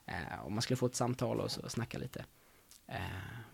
[0.06, 2.26] Eh, och man skulle få ett samtal och så snacka lite.
[2.88, 2.96] Eh,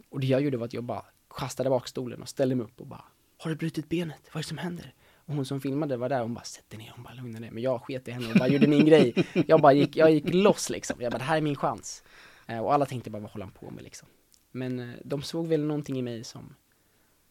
[0.09, 2.81] och det jag gjorde var att jag bara kastade bak stolen och ställde mig upp
[2.81, 3.03] och bara
[3.37, 4.21] Har du brutit benet?
[4.25, 4.93] Vad är det som händer?
[5.25, 7.39] Och hon som filmade var där och hon bara sätt dig ner, hon bara lugna
[7.39, 9.13] ner Men jag sket i henne och bara gjorde min grej.
[9.47, 11.01] Jag bara gick, jag gick loss liksom.
[11.01, 12.03] Jag bara det här är min chans.
[12.47, 14.07] Eh, och alla tänkte bara vad håller han på med liksom.
[14.55, 16.55] Men eh, de såg väl någonting i mig som,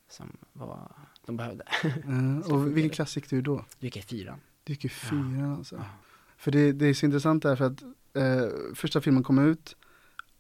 [0.09, 0.93] som var,
[1.27, 1.65] de behövde.
[1.83, 3.65] Eh, och vilken klass gick du då?
[3.79, 4.41] Du gick i fyran.
[4.65, 5.77] Du gick i fyran alltså.
[5.77, 5.85] Ja.
[6.37, 7.83] För det, det är så intressant där för att
[8.15, 9.77] eh, första filmen kom ut,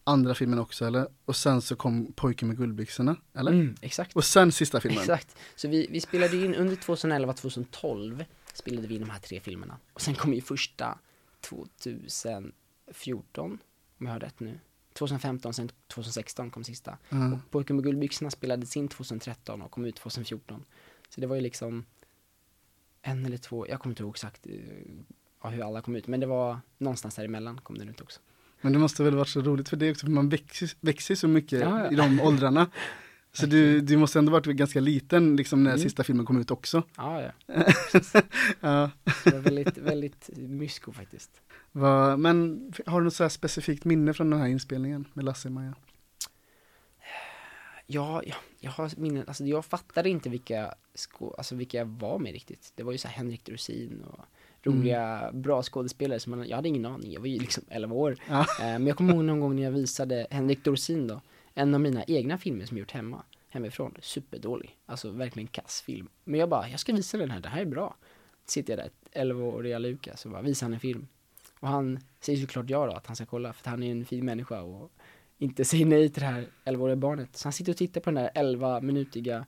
[0.04, 1.08] andra filmen också eller?
[1.24, 3.52] Och sen så kom Pojken med guldbyxorna, eller?
[3.52, 4.16] Mm, exakt.
[4.16, 5.00] Och sen sista filmen.
[5.00, 5.36] Exakt.
[5.56, 8.24] Så vi, vi spelade in under 2011-2012
[8.54, 9.78] spelade vi in de här tre filmerna.
[9.92, 10.98] Och sen kom ju första
[11.40, 13.58] 2014,
[13.98, 14.58] om jag har rätt nu.
[14.98, 16.98] 2015, sen 2016 kom sista.
[17.08, 17.32] Ja.
[17.32, 20.64] Och Pojken med guldbyxorna spelades in 2013 och kom ut 2014.
[21.08, 21.84] Så det var ju liksom
[23.02, 24.52] en eller två, jag kommer inte ihåg exakt eh,
[25.42, 28.20] ja, hur alla kom ut, men det var någonstans däremellan kom den ut också.
[28.60, 31.28] Men det måste väl varit så roligt för det också, för man växer, växer så
[31.28, 31.90] mycket Ja, ja.
[31.92, 32.70] i de åldrarna.
[33.32, 35.82] Så du, du måste ändå varit ganska liten liksom när Mm.
[35.82, 36.82] sista filmen kom ut också.
[36.96, 37.32] Ja, ja.
[38.60, 38.90] Ja.
[39.24, 41.30] Det var väldigt, väldigt mysko faktiskt.
[41.76, 45.48] Vad- men har du något så här specifikt minne från den här inspelningen med Lasse
[45.48, 45.74] och Maja?
[47.86, 48.22] Ja,
[48.60, 52.72] jag, har minnen, alltså jag fattade inte vilka, sko, alltså vilka jag var med riktigt.
[52.74, 54.24] Det var ju så Henrik Dorsin och
[54.62, 58.16] roliga, bra skådespelare som man, jag hade ingen aning, jag var ju liksom 11 år.
[58.28, 58.40] Ja.
[58.40, 61.20] Eh, men jag kommer ihåg någon gång när jag visade Henrik Dorsin då,
[61.54, 66.08] en av mina egna filmer som jag gjort hemma, hemifrån, superdålig, alltså verkligen kass film.
[66.24, 67.96] Men jag bara, jag ska visa den här, det här är bra.
[68.46, 71.06] Sitter jag där, 11-åriga Lukas, och bara visar han en film.
[71.60, 74.04] Och han säger såklart ja då, att han ska kolla, för att han är en
[74.04, 74.92] fin människa och
[75.38, 77.36] inte säger nej till det här 11-åriga barnet.
[77.36, 79.46] Så han sitter och tittar på den där 11-minutiga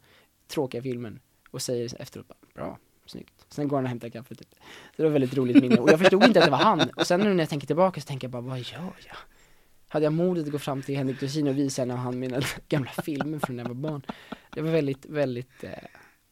[0.48, 3.46] tråkiga filmen och säger efteråt bara, bra, snyggt.
[3.48, 4.48] Sen går han och hämtar kaffe typ.
[4.50, 4.56] Så
[4.96, 5.76] det var ett väldigt roligt minne.
[5.76, 6.90] Och jag förstod inte att det var han.
[6.96, 9.16] Och sen nu när jag tänker tillbaka så tänker jag bara, vad gör jag?
[9.88, 12.90] Hade jag modet att gå fram till Henrik Dorsin och visa henne han mina gamla
[12.90, 14.02] filmer från när jag var barn?
[14.50, 15.70] Det var väldigt, väldigt eh,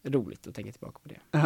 [0.03, 1.39] roligt att tänka tillbaka på det.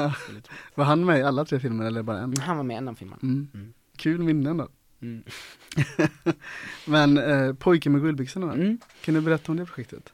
[0.74, 2.36] Var han med i alla tre filmer eller bara en?
[2.40, 3.20] Han var med i en av filmerna.
[3.22, 3.48] Mm.
[3.54, 3.72] Mm.
[3.98, 4.68] Kul minnen då.
[5.00, 5.22] Mm.
[6.86, 8.52] Men eh, Pojken med guldbyxorna?
[8.52, 8.78] Mm.
[9.04, 10.12] Kan du berätta om det projektet?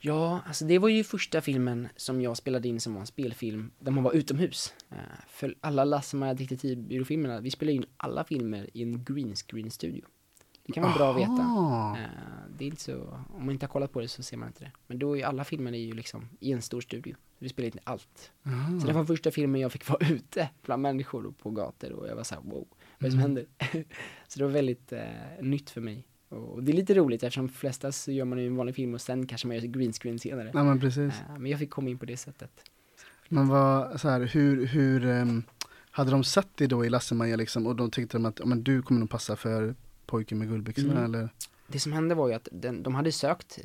[0.00, 3.70] Ja, alltså det var ju första filmen som jag spelade in som var en spelfilm
[3.78, 4.74] där man var utomhus.
[4.90, 4.96] Eh,
[5.28, 10.04] för alla Lasse-Maja detektivbyråfilmerna, vi spelade in alla filmer i en green screen studio.
[10.66, 11.42] Det kan vara bra att veta.
[12.02, 14.48] Eh, det är inte så, om man inte har kollat på det så ser man
[14.48, 14.72] inte det.
[14.86, 17.16] Men då är alla filmer är ju liksom i en stor studio.
[17.38, 18.32] Vi spelade in allt.
[18.46, 18.80] Aha.
[18.80, 22.08] Så det var första filmen jag fick vara ute bland människor och på gator och
[22.08, 22.68] jag var såhär wow,
[22.98, 23.46] vad som händer?
[24.28, 25.02] så det var väldigt eh,
[25.40, 26.04] nytt för mig.
[26.28, 29.00] Och, det är lite roligt eftersom flesta så gör man ju en vanlig film och
[29.00, 30.50] sen kanske man gör green screen senare.
[30.54, 31.14] Ja men precis.
[31.14, 32.50] Eh, men jag fick komma in på det sättet.
[33.28, 35.42] Men vad, så här, hur, hur ehm,
[35.90, 38.82] hade de sett dig då i Lasse-Maja liksom och då tänkte de att men du
[38.82, 39.74] kommer nog passa för
[40.06, 41.04] Pojken med guldbyxorna Mm.
[41.04, 41.28] eller?
[41.66, 43.58] Det som hände var ju att den, de hade sökt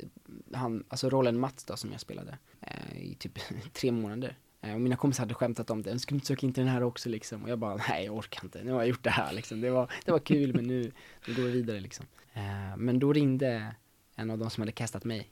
[0.52, 3.38] han, alltså rollen Mats då som jag spelade eh, i typ
[3.72, 4.38] tre månader.
[4.64, 6.72] Eh, och mina kompisar hade skämtat om det, jag skulle inte söka in till den
[6.72, 7.42] här också liksom.
[7.42, 9.60] Och jag bara, nej jag orkar inte, nu har jag gjort det här liksom.
[9.60, 10.92] Det var, det var kul men nu,
[11.28, 12.06] nu går vi vidare liksom.
[12.32, 13.74] Eh, men då ringde
[14.16, 15.30] en av de som hade castat mig,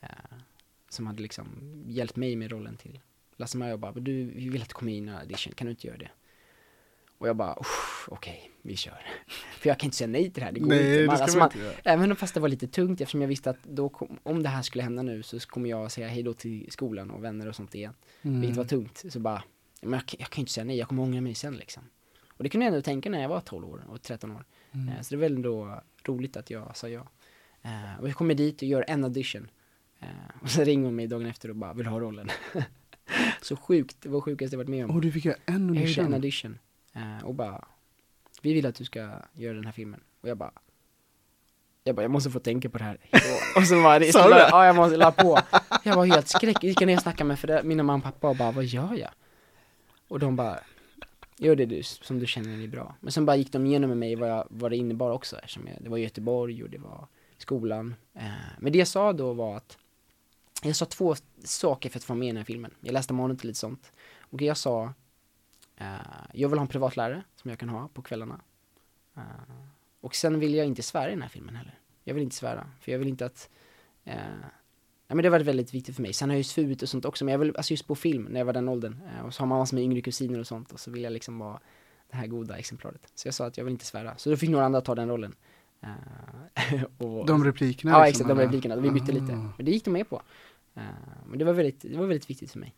[0.00, 0.08] eh,
[0.88, 1.46] som hade liksom
[1.86, 3.00] hjälpt mig med rollen till
[3.36, 5.86] Lasse-Maja och bara, du, vi vill att du kommer in i audition, kan du inte
[5.86, 6.10] göra det?
[7.20, 9.06] Och jag bara, "Uff, okej, vi kör.
[9.58, 11.00] För jag kan inte säga nej till det här, det går Nej inte.
[11.00, 11.74] det Man- alltså, man man- inte göra.
[11.84, 14.62] Även fast det var lite tungt eftersom jag visste att då kom, om det här
[14.62, 17.74] skulle hända nu så kommer jag säga hej då till skolan och vänner och sånt
[17.74, 17.94] igen.
[18.22, 18.40] Mm.
[18.40, 19.04] Vilket var tungt.
[19.08, 19.42] Så bara,
[19.82, 21.82] men jag, kan- jag kan inte säga nej, jag kommer ångra mig sen liksom.
[22.36, 24.44] Och det kunde jag ändå tänka när jag var 12 år och 13 år.
[24.72, 24.88] Mm.
[24.88, 27.06] Eh, Så det var väl ändå roligt att jag sa ja.
[27.62, 29.50] Eh, Och jag kommer dit och gör en audition.
[30.00, 30.06] Eh,
[30.42, 32.28] Och så ringer hon mig dagen efter och bara, vill ha rollen?
[33.42, 34.90] så sjukt, det var sjukaste jag varit med om.
[34.90, 36.58] Och du fick göra en Jag gjorde en audition?
[36.92, 37.64] Eh, och bara,
[38.42, 40.00] vi vill att du ska göra den här filmen.
[40.20, 40.52] Och jag bara,
[41.84, 42.98] jag bara, jag måste få tänka på det här.
[43.56, 44.48] och så var det, det?
[44.50, 45.38] ja jag måste la på.
[45.84, 48.28] Jag var helt skräck, gick jag ner och snackade med föräldrar, mina mamma och pappa
[48.28, 49.10] och bara, vad gör jag?
[50.08, 50.60] Och de bara,
[51.36, 52.94] gör det du, som du känner är bra.
[53.00, 55.66] Men sen bara gick de igenom med mig vad, jag, vad det innebar också, eftersom
[55.66, 57.06] jag, det var Göteborg och det var
[57.38, 57.94] skolan.
[58.14, 59.78] Eh, men det jag sa då var att,
[60.62, 62.70] jag sa två saker för att få med i den här filmen.
[62.80, 63.92] Jag läste manus och lite sånt.
[64.20, 64.92] Och jag sa,
[66.32, 68.40] jag vill ha en privatlärare som jag kan ha på kvällarna.
[69.16, 69.22] Eh,
[70.00, 71.78] och sen vill jag inte svära i den här filmen heller.
[72.04, 73.50] Jag vill inte svära, för jag vill inte att
[74.04, 74.14] eh,
[75.10, 76.12] Ja men det har varit väldigt viktigt för mig.
[76.12, 78.24] Sen har jag ju svurit och sånt också, men jag vill, alltså just på film,
[78.30, 79.00] när jag var den åldern.
[79.06, 81.12] Eh, och så har man massor med yngre kusiner och sånt, och så vill jag
[81.12, 81.60] liksom vara
[82.10, 83.12] det här goda exemplaret.
[83.14, 84.16] Så jag sa att jag vill inte svära.
[84.16, 85.34] Så då fick några andra ta den rollen.
[85.80, 87.92] Eh, och, De replikerna?
[87.92, 88.76] Ja liksom, exakt, de replikerna.
[88.76, 89.32] Vi bytte lite.
[89.32, 89.52] Ah.
[89.56, 90.22] Men det gick de med på.
[90.74, 90.82] Eh,
[91.26, 92.74] men det var väldigt, det var väldigt viktigt för mig.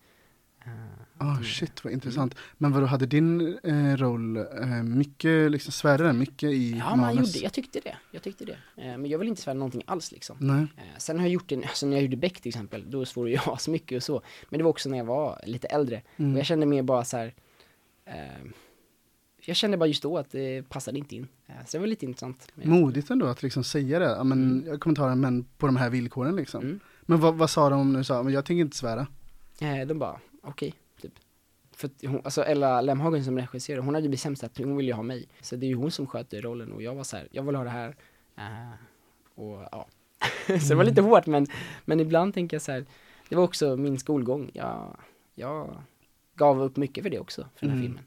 [1.18, 2.34] Ah shit vad intressant.
[2.58, 6.98] Men vadå, hade din eh, roll eh, mycket, liksom svärde den mycket i Ja, man
[6.98, 7.34] manus?
[7.34, 7.96] gjorde, jag tyckte det.
[8.10, 8.52] Jag tyckte det.
[8.76, 10.36] Eh, men jag vill inte svära någonting alls liksom.
[10.40, 10.62] Nej.
[10.76, 13.30] Eh, sen har jag gjort det, alltså när jag gjorde Beck till exempel, då svor
[13.30, 14.22] jag så mycket och så.
[14.50, 16.02] Men det var också när jag var lite äldre.
[16.16, 16.32] Mm.
[16.32, 17.34] Och jag kände mer bara så här.
[18.04, 18.14] Eh,
[19.44, 21.28] jag kände bara just då att det passade inte in.
[21.46, 22.48] Eh, så det var lite intressant.
[22.54, 24.66] Modigt ändå att liksom säga det, ja, men, Mm.
[24.66, 26.62] jag kommer ta den men på de här villkoren liksom.
[26.62, 26.80] Mm.
[27.02, 29.06] Men vad, vad sa de när du sa, men jag tänker inte svära?
[29.60, 31.12] Eh, de bara, okej, typ.
[31.76, 34.94] För att hon, alltså Ella Lemhagen som regisserade, hon hade bestämt att hon ville ju
[34.94, 35.28] ha mig.
[35.40, 37.54] Så det är ju hon som sköter rollen och jag var så här, jag vill
[37.54, 37.96] ha det här.
[38.36, 38.72] Eh,
[39.34, 39.86] och ja.
[40.46, 41.46] så det var lite hårt men,
[41.84, 42.84] men ibland tänker jag så här,
[43.28, 44.50] det var också min skolgång.
[44.54, 44.96] Jag,
[45.34, 45.82] jag
[46.34, 47.86] gav upp mycket för det också, för den här Mm.
[47.88, 48.04] filmen.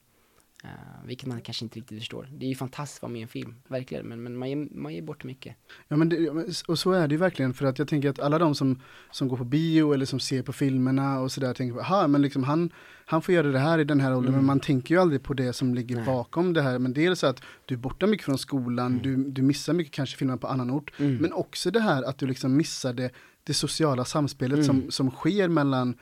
[0.66, 2.28] Uh, vilket man kanske inte riktigt förstår.
[2.32, 4.06] Det är ju fantastiskt att vara med i en film, verkligen.
[4.08, 5.56] Men, men man, ger, man ger bort mycket.
[5.88, 6.30] Ja men det,
[6.68, 9.28] och så är det ju verkligen för att jag tänker att alla de som, som
[9.28, 12.70] går på bio eller som ser på filmerna och sådär tänker, aha men liksom han,
[13.06, 14.36] han får göra det här i den här åldern Mm.
[14.40, 16.06] men man tänker ju aldrig på det som ligger Nej.
[16.06, 19.02] bakom det här men dels att du är borta mycket från skolan, Mm.
[19.04, 21.16] du, du missar mycket kanske filmer på annan ort Mm.
[21.16, 23.12] men också det här att du liksom missar det,
[23.44, 24.66] det sociala samspelet Mm.
[24.66, 25.96] som, som sker mellan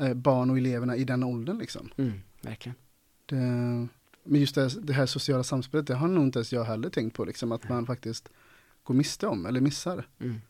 [0.00, 1.88] eh, barn och eleverna i den åldern liksom.
[1.96, 2.12] Mm,
[2.42, 2.76] verkligen.
[3.26, 3.36] Det,
[4.26, 6.88] men just det, här- det här sociala samspelet, det har nog inte ens jag heller
[6.90, 8.28] tänkt på liksom att man faktiskt
[8.82, 10.06] går miste om eller missar.
[10.20, 10.40] Mm.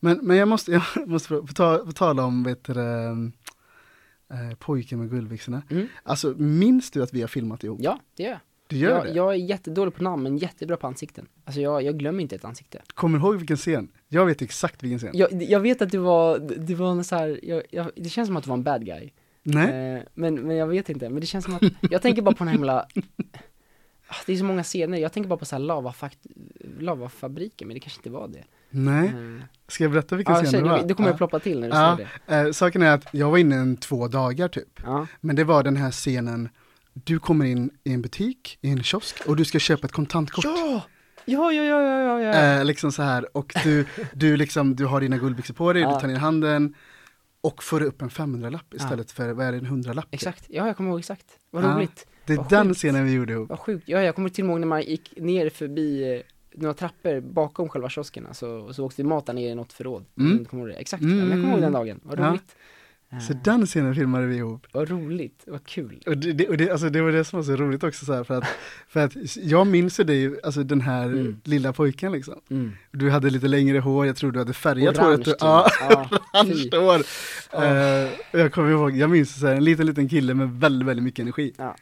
[0.00, 4.98] Men, men jag måste, jag måste få, ta, få tala om vet du, eh, pojken
[4.98, 5.62] med guldbyxorna.
[5.70, 5.86] Mm.
[6.02, 7.78] Alltså minns du att vi har filmat ihop?
[7.82, 8.40] Ja, det gör jag.
[8.68, 9.10] Du gör jag, det?
[9.10, 11.28] jag är jättedålig på namn men jättebra på ansikten.
[11.44, 12.82] Alltså jag, jag glömmer inte ett ansikte.
[12.94, 13.88] Kommer du ihåg vilken scen?
[14.08, 15.10] Jag vet exakt vilken scen.
[15.14, 18.26] Jag, jag vet att du var, du var en så här, jag, jag, det känns
[18.26, 19.10] som att du var en bad guy.
[19.46, 19.94] Nej?
[19.96, 22.38] Eh, men, men jag vet inte, men det känns som att, jag tänker bara på
[22.44, 22.86] den här himla
[24.08, 26.18] Ah, det är så många scener, jag tänker bara på så här lavafakt,
[26.80, 28.44] lavafabriken, men det kanske inte var det.
[28.70, 29.06] Nej?
[29.08, 30.82] Eh, Ska jag berätta vilken Ja, scen det var?
[30.82, 31.16] det kommer ja.
[31.16, 31.96] ploppa till när du Ja.
[31.96, 32.10] säger
[32.42, 32.48] det.
[32.48, 34.80] Eh, saken är att jag var inne en två dagar typ.
[34.84, 36.48] Ja, Men det var den här scenen,
[36.92, 40.44] du kommer in i en butik, i en kiosk och du ska köpa ett kontantkort.
[40.44, 40.82] ja,
[41.24, 42.32] ja, ja, ja, ja, ja.
[42.58, 45.94] Eh, liksom så här, och du, du liksom, du har dina guldbyxor på dig, Ja.
[45.94, 46.74] du tar ner handen
[47.46, 48.76] och får upp en 500-lapp Ja.
[48.76, 50.06] istället för, vad är det, en 100-lapp?
[50.10, 51.26] Exakt, ja jag kommer ihåg exakt.
[51.50, 51.68] Vad Ja.
[51.76, 52.06] roligt.
[52.26, 52.78] Det är Vad den sjukt.
[52.78, 53.48] scenen vi gjorde ihop.
[53.48, 53.88] Vad sjukt.
[53.88, 56.20] Ja, jag kommer till och ihåg när man gick ner förbi eh,
[56.54, 59.72] några trappor bakom själva kiosken, alltså, och så åkte vi mat där nere i något
[59.72, 60.04] förråd.
[60.18, 60.38] Mm.
[60.38, 60.74] Jag kommer ihåg det.
[60.80, 62.00] Exakt, ja, men jag kommer ihåg den dagen.
[62.02, 62.38] Vad Ja.
[63.28, 64.66] Så den scenen filmade vi ihop.
[64.72, 66.02] Vad roligt, vad kul.
[66.06, 68.12] Och det, det, och det, alltså det var det som var så roligt också så
[68.12, 68.44] här, för att,
[68.88, 71.40] för att jag minns ju dig, alltså den här Mm.
[71.44, 72.34] lilla pojken liksom.
[72.50, 72.72] Mm.
[72.92, 75.24] Du hade lite längre hår, jag tror du hade färgat Orange håret.
[75.24, 75.34] till.
[75.40, 76.76] Ja, Ja, orange fy.
[76.76, 77.00] hår.
[78.32, 81.04] Och jag kommer ihåg, jag minns så här, en liten liten kille med väldigt, väldigt
[81.04, 81.52] mycket energi.
[81.56, 81.76] Ja.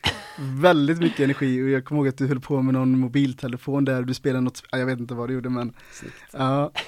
[0.61, 4.03] Väldigt mycket energi och jag kommer ihåg att du höll på med någon mobiltelefon där,
[4.03, 6.15] du spelade något, ja, jag vet inte vad du gjorde men, Snyggt.
[6.33, 6.73] ja.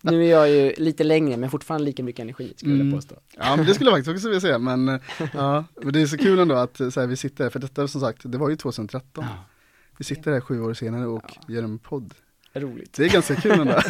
[0.00, 2.86] Nu är jag ju lite längre, men fortfarande lika mycket energi, skulle jag Mm.
[2.86, 3.14] vilja påstå.
[3.36, 5.00] Ja men det skulle jag faktiskt också vilja säga, men eh,
[5.34, 7.58] ja, men det är så kul ändå att eh, så här, vi sitter här, för
[7.58, 9.24] detta som sagt, det var ju 2013.
[9.24, 9.44] Ja,
[9.98, 12.14] Vi sitter här sju år senare och gör en podd.
[12.54, 12.92] roligt.
[12.92, 13.74] Det är ganska kul ändå.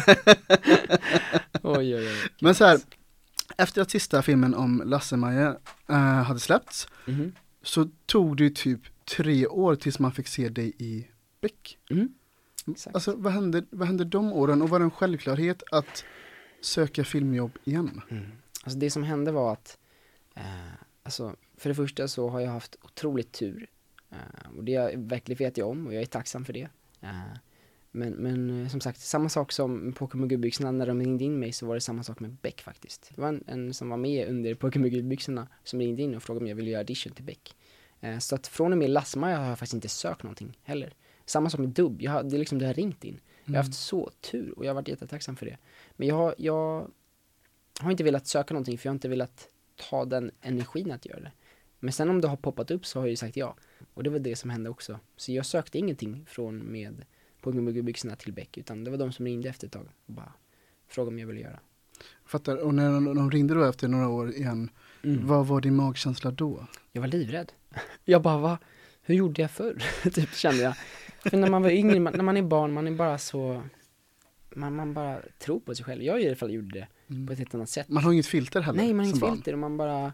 [1.63, 2.15] Oj, oj, oj.
[2.41, 2.79] men så här,
[3.57, 5.57] efter att sista filmen om Lasse-Maja
[5.89, 7.31] eh, hade släppts, Mhm.
[7.63, 8.81] så tog det ju typ
[9.15, 11.07] tre år tills man fick se dig i
[11.41, 11.77] Beck.
[11.89, 12.09] Mm.
[12.71, 12.95] Exakt.
[12.95, 16.03] Alltså vad hände, vad hände de åren och var det en självklarhet att
[16.61, 18.01] söka filmjobb igen?
[18.09, 18.25] Mm.
[18.63, 19.77] Alltså det som hände var att,
[20.35, 23.69] eh, alltså för det första så har jag haft otroligt tur.
[24.11, 26.69] Eh, och det verkligen vet jag om och jag är tacksam för det.
[27.01, 27.37] Eh,
[27.91, 31.53] men, men eh, som sagt, samma sak som Pokémon Guldbyxorna, när de ringde in mig
[31.53, 33.11] så var det samma sak med Beck faktiskt.
[33.15, 36.43] Det var en, en som var med under Pokémon Guldbyxorna som ringde in och frågade
[36.43, 37.55] om jag ville göra audition till Beck.
[38.01, 40.93] Eh, så att från och med Lassmaja har jag faktiskt inte sökt någonting heller.
[41.25, 43.19] Samma sak med dubb, jag har, det är liksom det har ringt in.
[43.47, 45.57] Jag har haft så tur och jag har varit jättetacksam för det.
[45.95, 46.87] Men jag, har- jag
[47.79, 49.47] har inte velat söka någonting för jag har inte velat
[49.89, 51.31] ta den energin att göra det.
[51.79, 53.55] Men sen om det har poppat upp så har jag ju sagt ja.
[53.93, 54.99] Och det var det som hände också.
[55.15, 57.05] Så jag sökte ingenting från med
[57.41, 60.33] Pokémon-byxorna till Beck utan det var de som ringde efter ett tag och bara
[60.87, 61.59] frågade om jag ville göra.
[62.25, 64.69] Fattar, och när de, de ringde då efter några år igen,
[65.03, 65.27] Mm.
[65.27, 66.67] vad var din magkänsla då?
[66.91, 67.51] Jag var livrädd.
[68.05, 68.57] Jag bara, va?
[69.01, 69.83] Hur gjorde jag förr?
[70.13, 70.75] typ kände jag.
[71.19, 73.63] För när man var yngre, man, när man är barn, man är bara så,
[74.55, 76.03] man, man bara tror på sig själv.
[76.03, 76.87] Jag i alla fall gjorde det
[77.27, 77.89] på ett helt annat sätt.
[77.89, 79.33] Man har inget filter heller Nej, man har inget barn.
[79.35, 80.13] filter och man bara,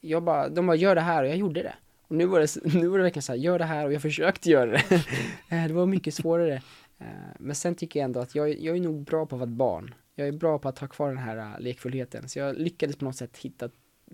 [0.00, 1.74] jag bara, de bara gör det här och jag gjorde det.
[2.08, 4.02] Och nu var det, nu var det verkligen så här, gör det här och jag
[4.02, 4.84] försökte göra det.
[5.50, 6.62] Eh, det var mycket svårare.
[6.98, 7.06] Eh,
[7.38, 9.56] Men sen tycker jag ändå att jag, jag är nog bra på att vara ett
[9.56, 9.94] barn.
[10.14, 12.28] Jag är bra på att ha kvar den här eh, lekfullheten.
[12.28, 13.68] Så jag lyckades på något sätt hitta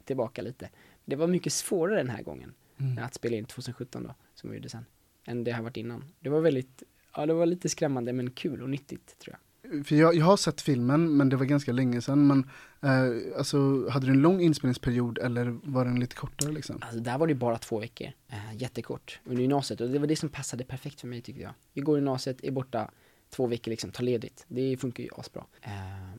[0.04, 0.68] tillbaka lite.
[1.04, 3.04] Det var mycket svårare den här gången Mm.
[3.04, 4.84] att spela in 2017 då, som vi gjorde sen,
[5.24, 6.04] än det har varit innan.
[6.20, 6.82] Det var väldigt,
[7.16, 9.86] ja det var lite skrämmande men kul och nyttigt tror jag.
[9.86, 12.26] för jag, jag har sett filmen, men det var ganska länge sedan.
[12.26, 12.50] Men
[12.80, 16.78] eh, alltså, hade du en lång inspelningsperiod eller var den lite kortare liksom?
[16.80, 19.80] Alltså där var det bara två veckor, eh, jättekort, under gymnasiet.
[19.80, 21.52] Och det var det som passade perfekt för mig tyckte jag.
[21.72, 22.90] Vi går gymnasiet, är borta
[23.30, 24.44] två veckor liksom, tar ledigt.
[24.48, 25.44] Det funkar ju asbra.
[25.62, 25.70] Eh,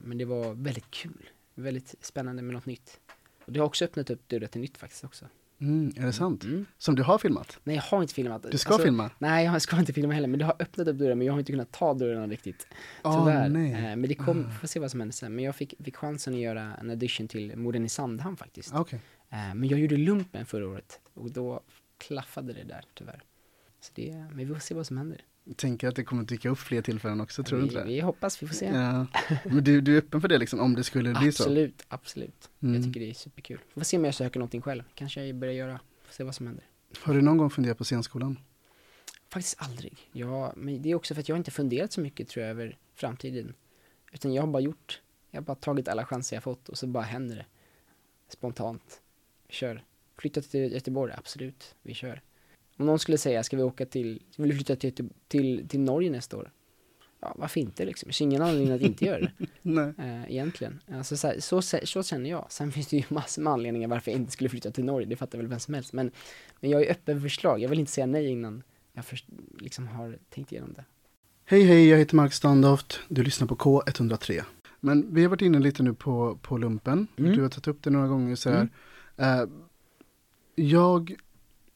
[0.02, 3.00] men det var väldigt kul, väldigt spännande med något nytt.
[3.46, 5.26] Och det har också öppnat upp dörrar till nytt faktiskt också.
[5.62, 6.44] Mm, är det sant?
[6.44, 6.66] Mm.
[6.78, 7.60] Som du har filmat?
[7.64, 8.46] Nej jag har inte filmat.
[8.52, 9.12] Du ska Alltså, filma?
[9.20, 11.40] Nej jag ska inte filma heller, men det har öppnat upp dörrar men jag har
[11.40, 12.68] inte kunnat ta dörrarna riktigt.
[13.04, 13.50] Tyvärr.
[13.50, 13.72] nej.
[13.74, 14.50] Eh, men det kom, Ah.
[14.60, 15.36] får se vad som händer sen.
[15.36, 18.74] Men jag fick, fick chansen att göra en audition till Morden i Sandhamn faktiskt.
[18.74, 19.00] Ah, Okej.
[19.30, 21.62] Eh, men jag gjorde lumpen förra året och då
[21.98, 23.24] klaffade det där tyvärr.
[23.80, 25.22] Så det, men vi får se vad som händer.
[25.56, 27.88] Tänker att det kommer dyka upp fler tillfällen också, tror du vi, inte det?
[27.88, 28.66] vi hoppas, vi får se.
[28.66, 29.08] Ja.
[29.46, 31.44] Men du, du är öppen för det liksom, om det skulle bli så?
[31.44, 32.50] absolut, absolut.
[32.62, 32.76] Mm.
[32.76, 33.60] Jag tycker det är superkul.
[33.74, 34.84] Får se om jag söker någonting själv.
[34.96, 36.66] Kanske jag börjar göra, får se vad som händer.
[37.02, 38.40] Har du någon gång funderat på scenskolan?
[39.30, 39.98] Faktiskt aldrig.
[40.12, 42.78] Ja, men det är också för att jag inte funderat så mycket tror jag över
[42.96, 43.54] framtiden.
[44.12, 46.88] Utan jag har bara gjort, jag har bara tagit alla chanser jag fått och så
[46.88, 47.46] bara händer det.
[48.30, 49.02] Spontant.
[49.50, 49.84] Kör.
[50.18, 51.76] Flytta till Göteborg, absolut.
[51.82, 52.22] Vi kör.
[52.78, 56.10] Om någon skulle säga, ska vi åka till, vill du flytta till, till, till Norge
[56.10, 56.52] nästa år?
[57.20, 58.08] Ja, varför inte liksom?
[58.08, 59.32] Jag ser ingen anledning att inte göra det.
[59.62, 59.94] Nej.
[59.98, 60.80] Eh, egentligen.
[60.92, 62.46] Alltså, så, här, så, så känner jag.
[62.50, 65.16] Sen finns det ju massor med anledningar varför jag inte skulle flytta till Norge, det
[65.16, 65.94] fattar väl vem som helst.
[65.94, 66.12] Men,
[66.60, 68.64] men jag är öppen för förslag, jag vill inte säga nej innan
[68.94, 69.26] jag först,
[69.60, 70.86] liksom har tänkt igenom det.
[71.46, 73.00] Hej hej, jag heter Mark Standoft.
[73.08, 74.44] Du lyssnar på K103.
[74.80, 77.08] Men vi har varit inne lite nu på, på lumpen.
[77.18, 77.36] Mm.
[77.36, 78.70] Du har tagit upp det några gånger så här.
[79.18, 79.50] Eh,
[80.56, 81.16] jag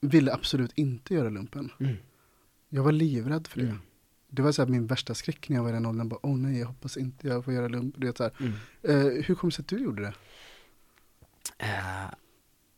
[0.02, 1.72] ville absolut inte göra lumpen.
[1.80, 1.96] Mm.
[2.70, 3.66] Jag var livrädd för det.
[3.66, 3.80] Mm.
[4.28, 6.10] Det var så min värsta skräck när jag var i den åldern.
[6.10, 7.96] Bara, Åh nej, jag hoppas inte jag får göra lump.
[7.98, 8.34] Du vet, så här.
[8.40, 8.54] Mm.
[8.82, 10.14] Eh, hur kom det sig att du gjorde det?
[11.58, 12.06] Eh,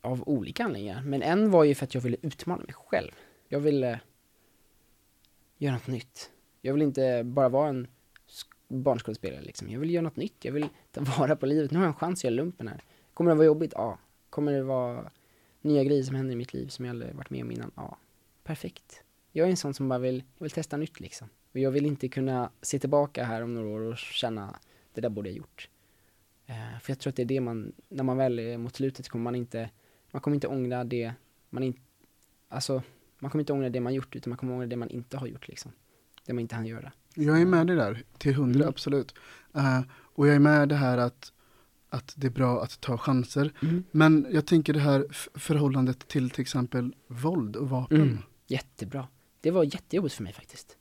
[0.02, 1.02] av olika anledningar.
[1.04, 3.12] Men en var ju för att jag ville utmana mig själv.
[3.50, 4.00] Jag ville
[5.58, 6.32] göra något nytt.
[6.62, 7.88] Jag vill inte bara vara en
[8.28, 9.70] sk- barnskådespelare liksom.
[9.70, 10.46] Jag vill göra något nytt.
[10.46, 11.72] Jag vill ta vara på livet.
[11.72, 12.84] Nu har jag en chans att göra lumpen här.
[13.14, 13.74] Kommer det vara jobbigt?
[13.76, 14.00] Ja.
[14.30, 15.12] Kommer det vara
[15.62, 17.72] nya grejer som händer i mitt liv som jag aldrig varit med om innan?
[17.76, 17.98] Ja.
[18.44, 19.04] Perfekt.
[19.32, 21.30] Jag är en sån som bara vill, jag vill testa nytt liksom.
[21.52, 24.60] Och jag vill inte kunna se tillbaka här om några år och känna,
[24.94, 25.70] det där borde jag gjort.
[26.46, 29.10] Eh, för jag tror att det är det man, när man väl är mot slutet
[29.10, 29.70] kommer man inte,
[30.12, 31.14] man kommer inte ångra det
[31.50, 31.80] man inte,
[32.50, 32.84] alltså
[33.20, 35.28] man kommer inte ångra det man gjort utan man kommer ångra det man inte har
[35.28, 35.72] gjort liksom.
[36.26, 36.92] Det man inte hann göra.
[37.16, 38.70] Jag är med dig där, till hundra, Mm.
[38.70, 39.16] absolut.
[39.56, 41.34] Eh, och jag är med det här att,
[41.94, 43.52] att det är bra att ta chanser.
[43.92, 45.06] Men jag tänker det här
[45.40, 48.02] förhållandet till till exempel våld och vapen.
[48.02, 48.18] Mm.
[48.48, 49.08] Jättebra.
[49.42, 50.78] Det var jättejobbigt för mig faktiskt.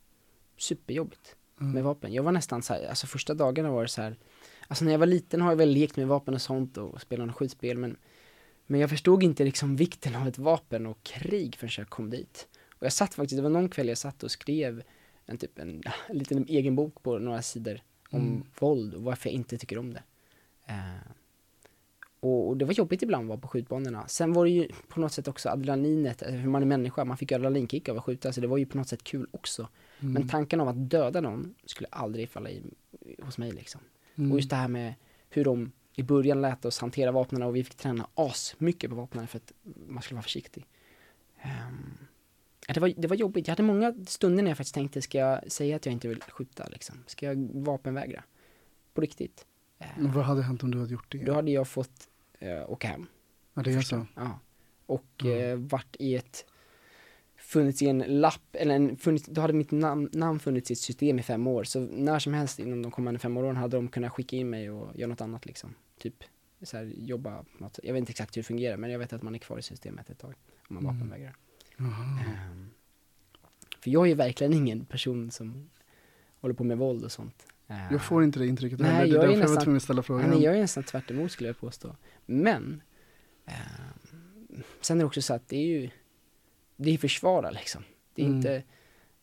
[0.56, 1.72] Superjobbigt Mm.
[1.72, 2.12] med vapen.
[2.12, 4.16] Jag var nästan så här, alltså första dagarna var det så här,
[4.68, 7.18] alltså när jag var liten har jag väl lekt med vapen och sånt och spelat
[7.26, 7.96] några skjutspel men,
[8.66, 12.48] men jag förstod inte liksom vikten av ett vapen och krig förrän jag kom dit.
[12.78, 14.82] Och jag satt faktiskt, det var någon kväll jag satt och skrev
[15.26, 17.80] en typ en, en liten egen bok på några sidor
[18.10, 18.42] om Mm.
[18.58, 20.02] våld och varför jag inte tycker om det.
[20.70, 21.12] Eh,
[22.20, 24.08] och, det var jobbigt ibland att vara på skjutbanorna.
[24.08, 27.16] Sen var det ju på något sätt också adrenalinet, eh, hur man är människa, man
[27.16, 29.68] fick ju adrenalinkick av att skjuta, så det var ju på något sätt kul också.
[30.00, 30.12] Mm.
[30.12, 32.62] Men tanken av att döda någon skulle aldrig falla i
[33.22, 33.80] hos mig liksom.
[34.14, 34.32] Mm.
[34.32, 34.94] Och just det här med
[35.28, 38.96] hur de i början lät oss hantera vapnen och vi fick träna as mycket på
[38.96, 39.52] vapnen för att
[39.86, 40.66] man skulle vara försiktig.
[42.66, 43.48] Ja, det, var, det var jobbigt.
[43.48, 46.22] Jag hade många stunder när jag faktiskt tänkte, ska jag säga att jag inte vill
[46.22, 47.04] skjuta liksom?
[47.06, 48.24] Ska jag vapenvägra?
[48.94, 49.46] På riktigt.
[49.80, 51.18] Ehm, Vad hade hänt om du hade gjort det?
[51.24, 52.08] då hade jag fått
[52.38, 53.06] eh, åka hem.
[53.54, 54.06] ja, det är så.
[54.16, 54.38] Ja.
[54.86, 55.38] Och Mm.
[55.50, 56.46] eh, varit i ett
[57.36, 60.78] funnits i en lapp, eller en, funnits, då hade mitt namn, namn funnits i ett
[60.78, 61.64] system i fem år.
[61.64, 64.70] Så när som helst inom de kommande fem åren hade de kunnat skicka in mig
[64.70, 65.74] och göra något annat liksom.
[65.98, 66.24] Typ
[66.62, 67.78] så här, jobba något.
[67.82, 69.62] Jag vet inte exakt hur det fungerar men jag vet att man är kvar i
[69.62, 70.34] systemet ett tag.
[70.68, 70.96] Om man Mm.
[70.98, 71.36] vapenvägrar.
[71.78, 72.70] Ehm,
[73.80, 75.70] för jag är verkligen ingen person som
[76.40, 77.46] håller på med våld och sånt.
[77.70, 79.04] Ehm, Jag får inte det intrycket Nej, heller.
[79.06, 80.30] Det är jag är därför jag var nästan- tvungen att ställa frågan.
[80.30, 81.96] men jag är nästan tvärt emot skulle jag påstå.
[82.26, 82.82] Men
[83.46, 85.90] ehm, sen är det också så att det är ju
[86.76, 87.82] det är försvara liksom.
[88.14, 88.36] Det är Mm.
[88.36, 88.62] inte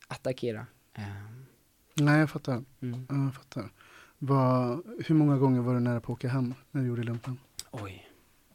[0.08, 0.66] attackera.
[0.94, 1.46] Ehm,
[1.94, 2.64] Nej, jag fattar.
[2.82, 3.06] mm.
[3.10, 3.70] Ja, jag fattar.
[4.18, 7.40] Vad, hur många gånger var du nära på att åka hem när du gjorde lumpen?
[7.72, 8.08] Oj,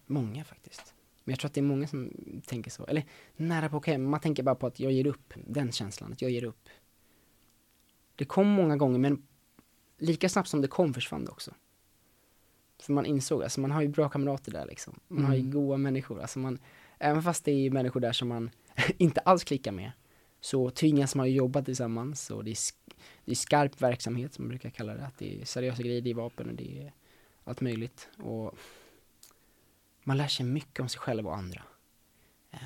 [0.07, 0.95] många faktiskt.
[1.25, 2.11] Men jag tror att det är många som
[2.47, 2.87] tänker så.
[2.87, 3.05] Eller
[3.37, 5.35] nära på att åka hem, man tänker bara på att jag ger upp.
[5.47, 6.69] Den känslan, att jag ger upp.
[8.17, 9.23] Det kom många gånger men
[10.03, 11.55] lika snabbt som det kom försvann det också.
[12.83, 15.01] För man insåg, alltså man har ju bra kamrater där liksom.
[15.09, 15.53] Man har ju Mm.
[15.53, 16.21] goa människor.
[16.21, 16.59] Alltså man,
[16.99, 18.51] även fast det är människor där som man
[18.99, 19.93] inte alls klickar med
[20.41, 22.57] så tvingas man ju jobba tillsammans och det är,
[23.25, 25.07] det är skarp verksamhet som man brukar kalla det.
[25.07, 26.93] Att det är seriösa grejer, det är vapen och det är
[27.45, 28.09] allt möjligt.
[28.19, 28.59] Och
[30.05, 31.63] man lär sig mycket om sig själv och andra.
[32.51, 32.59] Eh,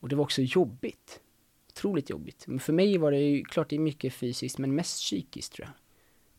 [0.00, 1.20] och det var också jobbigt.
[1.68, 2.46] Otroligt jobbigt.
[2.60, 5.74] För mig var det ju klart det är mycket fysiskt men mest psykiskt tror jag.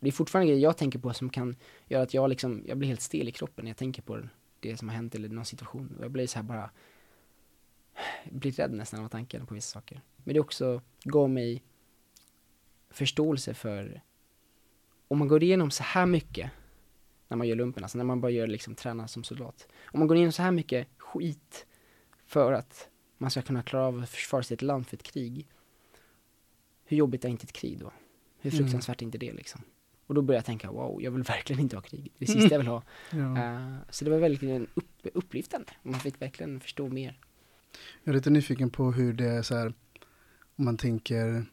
[0.03, 1.55] Det är fortfarande grejer jag tänker på som kan
[1.87, 4.21] göra att jag liksom, jag blir helt stel i kroppen när jag tänker på
[4.59, 5.95] det som har hänt eller någon situation.
[5.97, 6.69] Och jag blir så här bara,
[8.31, 10.01] blir rädd nästan av tanken på vissa saker.
[10.17, 11.63] Men det också gav mig
[12.89, 14.01] förståelse för,
[15.07, 16.51] om man går igenom så här mycket
[17.27, 19.67] när man gör lumpen, alltså när man bara gör liksom träna som soldat.
[19.85, 21.65] Om man går igenom så här mycket skit
[22.25, 25.47] för att man ska kunna klara av att försvara sitt land för ett krig.
[26.85, 27.91] Hur jobbigt är inte ett krig då?
[28.39, 28.63] Hur Mm.
[28.63, 29.61] fruktansvärt är inte det liksom?
[30.13, 32.11] Och då började jag tänka, wow, jag vill verkligen inte ha krig.
[32.17, 32.83] Det är det sista jag vill ha.
[33.11, 33.37] Ja.
[33.37, 35.67] Eh, så det var verkligen upp, upplyftande.
[35.83, 37.19] Man fick verkligen förstå mer.
[38.03, 39.73] Jag är lite nyfiken på hur det är så här,
[40.55, 41.45] om man tänker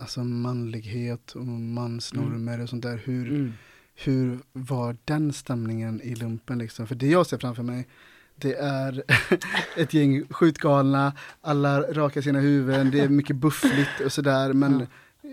[0.00, 2.96] alltså manlighet och mansnormer och sånt där.
[3.04, 3.52] Hur, Mm.
[3.94, 6.86] hur var den stämningen i lumpen liksom?
[6.86, 7.86] För det jag ser framför mig,
[8.36, 9.02] det är
[9.76, 14.52] ett gäng skjutgalna, alla rakar sina huvuden, det är mycket buffligt och sådär.
[14.52, 14.86] Men Ja.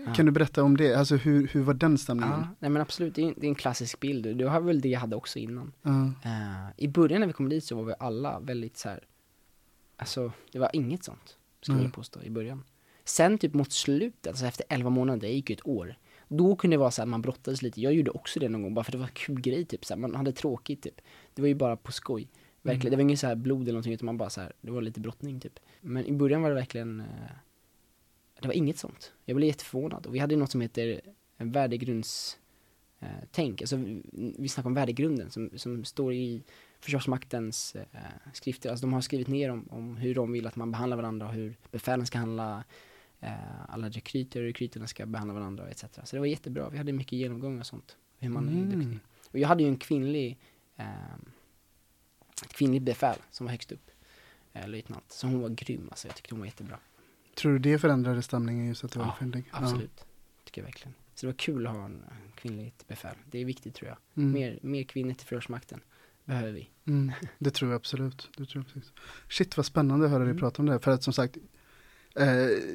[0.06, 0.14] Ja.
[0.14, 0.94] kan du berätta om det?
[0.94, 2.32] Alltså hur, hur var den stämningen?
[2.40, 4.36] Ja, nej men absolut, det är, det är en klassisk bild.
[4.36, 5.72] Det var väl det jag hade också innan.
[5.82, 6.04] Ja.
[6.24, 9.04] Eh, I början när vi kom dit så var vi alla väldigt så här.
[9.96, 11.84] alltså det var inget sånt, skulle Nej.
[11.86, 12.64] jag påstå, i början.
[13.04, 15.96] Sen typ mot slutet, alltså efter 11 månader, det gick ju ett år.
[16.28, 17.80] Då kunde det vara så här, man brottades lite.
[17.80, 19.84] Jag gjorde också det någon gång, bara för det var en kul grej typ.
[19.84, 21.00] Så här, man hade tråkigt typ.
[21.34, 22.28] Det var ju bara på skoj.
[22.62, 22.90] Verkligen, Mm.
[22.90, 24.82] det var ingen så här blod eller någonting, utan man bara så här, det var
[24.82, 25.58] lite brottning typ.
[25.80, 27.06] Men i början var det verkligen, eh,
[28.44, 29.12] det var inget sånt.
[29.24, 30.06] Jag blev jätteförvånad.
[30.06, 31.00] Och vi hade något som heter
[31.36, 32.38] en värdegrunds
[33.00, 33.08] eh.
[33.60, 33.76] Alltså,
[34.38, 36.42] vi, snackar om värdegrunden som, som står i
[36.80, 37.98] Försvarsmaktens eh,
[38.32, 38.70] skrifter.
[38.70, 41.32] Alltså de har skrivit ner om, om hur de vill att man behandlar varandra och
[41.34, 42.64] hur befälen ska handla,
[43.20, 45.84] eh, alla rekryter och rekryterna ska behandla varandra etc.
[46.04, 46.68] Så det var jättebra.
[46.70, 47.96] Vi hade mycket genomgång och sånt.
[48.18, 48.70] Hur man är Mm.
[48.70, 48.98] duktig.
[49.30, 50.38] Och jag hade ju en kvinnlig,
[50.76, 51.14] eh,
[52.44, 53.90] ett kvinnligt befäl som var högst upp,
[54.52, 55.12] eh, löjtnant.
[55.12, 56.08] Så hon var grym alltså.
[56.08, 56.78] Jag tyckte hon var jättebra.
[57.36, 59.44] Tror du det förändrade stämningen just att det var Ja, kvinnlig?
[59.52, 59.58] Ja.
[59.58, 60.04] Absolut.
[60.44, 60.94] Tycker jag verkligen.
[61.14, 62.02] Så det var kul att ha en
[62.34, 63.14] kvinnligt befäl.
[63.30, 63.98] Det är viktigt tror jag.
[64.24, 64.32] Mm.
[64.32, 65.80] Mer, mer kvinnor till Försvarsmakten
[66.24, 66.70] behöver vi.
[66.86, 68.30] Mm, det tror jag absolut.
[68.36, 68.92] Det tror jag precis.
[69.28, 70.40] Shit vad spännande att höra dig Mm.
[70.40, 70.78] prata om det här.
[70.78, 71.36] För att som sagt,
[72.16, 72.26] eh,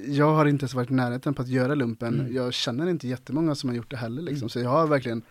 [0.07, 2.19] jag har inte ens varit i närheten på att göra lumpen.
[2.19, 2.33] Mm.
[2.35, 4.21] Jag känner inte jättemånga som har gjort det heller.
[4.21, 4.49] Liksom.
[4.49, 5.21] Så jag har verkligen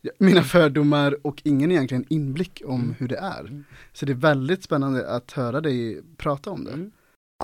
[0.00, 2.94] ja, mina fördomar och ingen egentligen inblick om Mm.
[2.98, 3.40] hur det är.
[3.40, 3.64] Mm.
[3.92, 6.90] Så det är väldigt spännande att höra dig prata om det.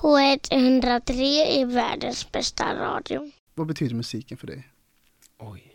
[0.02, 0.80] Mm.
[0.80, 1.12] K103
[1.46, 3.30] är världens bästa radio.
[3.54, 4.68] Vad betyder musiken för dig?
[5.38, 5.74] Oj.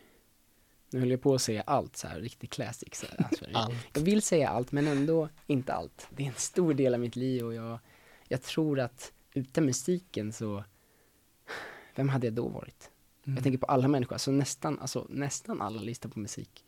[0.91, 2.89] Nu höll jag på att säga allt så här, riktigt classic.
[2.93, 3.25] Så här.
[3.25, 3.75] Alltså, Allt.
[3.93, 6.07] Jag vill säga allt, men ändå inte allt.
[6.09, 7.79] Det är en stor del av mitt liv och jag,
[8.27, 10.63] jag tror att utan musiken så,
[11.95, 12.89] vem hade jag då varit?
[13.25, 13.35] Mm.
[13.35, 16.63] Jag tänker på alla människor, alltså nästan, alltså nästan alla lyssnar på musik.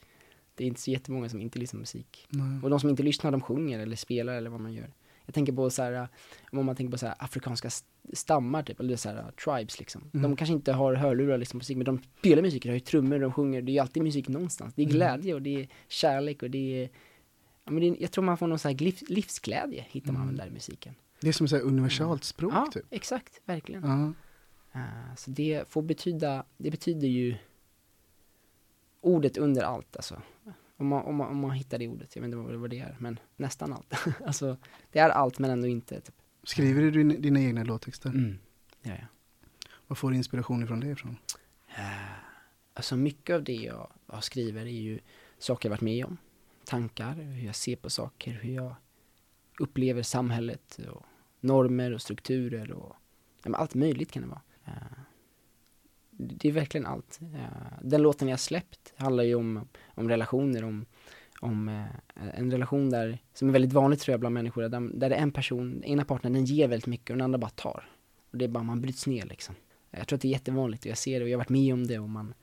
[0.56, 2.28] Det är inte så jättemånga som inte lyssnar på musik.
[2.30, 2.60] Nej.
[2.64, 4.94] Och de som inte lyssnar, de sjunger eller spelar eller vad man gör.
[5.26, 6.08] Jag tänker på så här,
[6.52, 10.02] om man tänker på så här afrikanska st- stammar typ, eller så här tribes liksom.
[10.14, 10.24] Mm.
[10.24, 13.20] De kanske inte har hörlurar liksom musik, men de spelar musik, de har ju trummor,
[13.20, 14.74] de sjunger, det är ju alltid musik någonstans.
[14.74, 14.96] Det är Mm.
[14.96, 16.90] glädje och det är kärlek och det är,
[17.64, 20.22] ja men det är, jag tror man får någon så här livs, livsglädje, hittar man
[20.22, 20.36] Mm.
[20.36, 20.96] där i musiken.
[21.22, 22.86] Det är som ett universalt språk ja, typ.
[22.90, 23.84] exakt, verkligen.
[23.84, 24.14] Ja.
[24.80, 27.36] Eh, så det får betyda, det betyder ju
[29.02, 30.22] ordet under allt alltså.
[30.78, 32.80] Om man, om man, om man hittar det ordet, jag vet inte vad, vad det
[32.80, 33.94] är, men nästan allt.
[34.26, 34.58] alltså,
[34.92, 36.02] det är allt men ändå inte.
[36.02, 36.16] Typ.
[36.44, 38.10] Skriver du din, dina egna låttexter?
[38.10, 38.38] Mm.
[38.82, 39.08] Ja, ja.
[39.88, 41.18] Var får du inspiration ifrån det ifrån?
[41.78, 42.26] Eh,
[42.78, 45.00] Alltså mycket av det jag, jag skriver är ju
[45.38, 46.18] saker jag varit med om.
[46.66, 48.76] Tankar, hur jag ser på saker, hur jag
[49.60, 51.06] upplever samhället och
[51.40, 52.96] normer och strukturer och
[53.44, 54.42] ja, allt möjligt kan det vara.
[56.32, 57.20] Eh, Det är verkligen allt.
[57.22, 57.40] Eh,
[57.82, 60.86] Den låten jag släppt handlar ju om, om relationer, om,
[61.42, 61.86] om eh,
[62.40, 65.22] en relation där, som är väldigt vanligt tror jag bland människor, där, där det är
[65.22, 67.90] en person, ena partnern den ger väldigt mycket och den andra bara tar.
[68.32, 69.56] Och det är bara, man bryts ner liksom.
[69.92, 71.74] Jag tror att det är jättevanligt och jag ser det och jag har varit med
[71.74, 72.34] om det och man,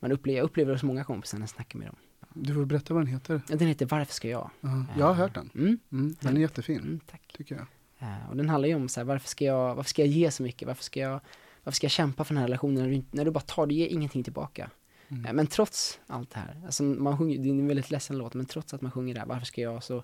[0.00, 1.96] man upplever, jag upplever det hos många kompisar när jag snackar med dem.
[2.34, 3.40] Du får berätta vad den heter.
[3.48, 4.50] Den heter Varför ska jag?
[4.60, 5.50] Ja, jag har hört den.
[5.54, 7.32] Mm, Mm, den är jättefin, mm, tack.
[7.36, 7.66] tycker jag.
[7.98, 10.30] Eh, och den handlar ju om så här, varför ska jag, varför ska jag ge
[10.30, 10.68] så mycket?
[10.68, 11.20] Varför ska jag,
[11.66, 13.74] varför ska jag kämpa för den här relationen när du, när du bara tar, du
[13.74, 14.70] ger ingenting tillbaka.
[15.08, 15.26] Mm.
[15.26, 18.34] Eh, men trots allt det här, alltså man sjunger, det är en väldigt ledsen låt,
[18.34, 19.96] men trots att man sjunger det här, varför ska jag, så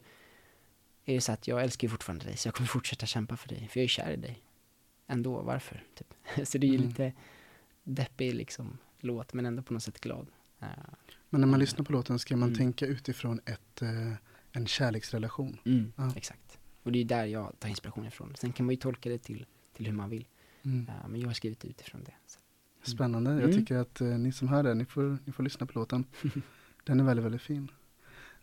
[1.05, 3.49] är det så att jag älskar ju fortfarande dig, så jag kommer fortsätta kämpa för
[3.49, 4.43] dig, för jag är kär i dig.
[5.07, 5.85] Ändå, varför?
[5.95, 6.15] Typ.
[6.49, 6.89] så det är ju Mm.
[6.89, 7.13] lite
[7.85, 10.27] deppig liksom låt, men ändå på något sätt glad.
[10.61, 10.67] Eh,
[11.31, 12.59] Men när man lyssnar på låten ska man Mm.
[12.59, 14.13] tänka utifrån ett, eh,
[14.53, 15.59] en kärleksrelation.
[15.65, 16.13] Mm, Ja.
[16.17, 16.59] exakt.
[16.83, 18.33] Och det är där jag tar inspiration ifrån.
[18.37, 19.47] Sen kan man ju tolka det till,
[19.77, 20.27] till hur man vill.
[20.65, 20.87] Mm.
[21.03, 22.13] Ja, men jag har skrivit utifrån det.
[22.27, 22.39] Så.
[22.91, 23.31] Spännande.
[23.31, 23.53] Jag Mm.
[23.57, 26.05] tycker att eh, ni som hör det, ni får, ni får lyssna på låten.
[26.85, 27.71] Den är väldigt, väldigt fin.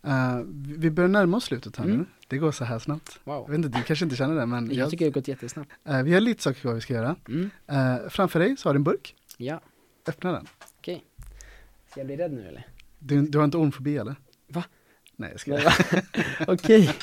[0.02, 0.40] Eh,
[0.78, 1.92] vi börjar närma oss slutet här nu.
[1.94, 2.06] Mm.
[2.28, 3.20] Det går så här snabbt.
[3.24, 3.42] Wow.
[3.44, 5.70] Jag vet inte, du kanske inte känner det, men Jag tycker det har gått jättesnabbt.
[5.84, 7.16] eh, vi har lite saker kvar vi ska göra.
[7.28, 7.50] Mm.
[7.66, 9.14] Eh, framför dig så har du en burk.
[9.36, 9.60] Ja,
[10.06, 10.46] Öppna den.
[10.78, 11.04] okej.
[11.90, 12.66] Ska jag bli rädd nu eller?
[12.98, 14.14] Du, du har inte ormfobi eller?
[14.48, 14.64] Va?
[15.20, 15.72] Nej jag va?
[16.46, 16.94] Okej,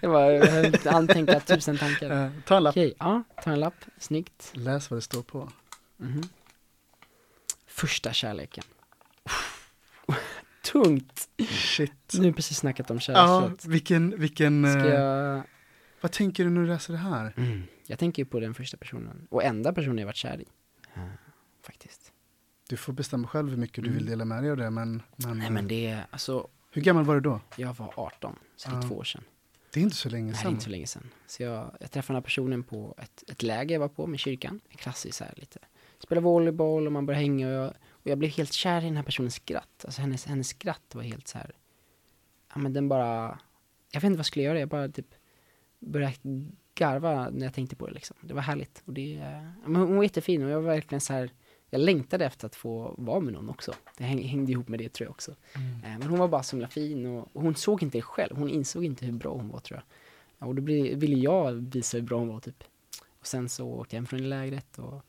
[0.00, 3.50] det var, jag har inte antänka tusen tankar Eh, Ta en lapp, Okej, ja, ta
[3.52, 5.50] en lapp, snyggt läs vad det står på.
[5.96, 6.22] Mhm.
[7.66, 8.64] Första kärleken
[10.72, 11.28] Tungt!
[11.48, 11.92] Shit.
[12.12, 13.00] Nu har vi precis snackat om Ja,
[13.40, 15.42] kärlek vilken, vilken, Ska eh, jag...
[16.00, 17.32] vad tänker du när du läser det här?
[17.36, 17.62] Mm.
[17.86, 20.44] Jag tänker ju på den första personen, och enda personen jag varit kär i
[20.94, 21.00] Ja,
[21.66, 22.12] Faktiskt
[22.68, 23.94] Du får bestämma själv hur mycket du Mm.
[23.98, 27.04] vill dela med dig av det, men, men, Nej men det, är- alltså, hur gammal
[27.04, 27.40] var du då?
[27.56, 29.24] jag var 18, så det är två år sedan
[29.72, 30.50] Det är inte så länge Nej, sedan.
[30.50, 31.10] inte så länge sedan.
[31.26, 34.20] Så jag, jag träffade den här personen på ett, ett läger jag var på med
[34.20, 34.60] kyrkan.
[34.68, 35.58] En klassisk så här lite.
[35.98, 38.96] Spela volleyboll och man började hänga och jag, och jag blev helt kär i den
[38.96, 39.84] här personens skratt.
[39.84, 41.52] Alltså hennes, hennes skratt var helt så här.
[42.54, 43.38] Ja men den bara,
[43.90, 45.14] jag vet inte vad jag skulle göra, jag bara typ
[45.78, 46.14] började
[46.74, 48.16] garva när jag tänkte på det liksom.
[48.20, 48.82] Det var härligt.
[48.84, 49.12] Och det,
[49.62, 51.30] ja, men hon var jättefin och jag var verkligen så här.
[51.74, 53.74] Jag längtade efter att få vara med någon också.
[53.98, 55.30] Det häng, hängde ihop med det tror jag också.
[55.54, 58.36] Eh, Men hon var bara så himla fin och, och hon såg inte det själv.
[58.36, 59.84] Hon insåg inte hur bra hon var tror jag.
[60.38, 62.64] Ja, och då bli- ville jag visa hur bra hon var typ.
[63.20, 65.04] Och sen så åkte jag hem från lägret och,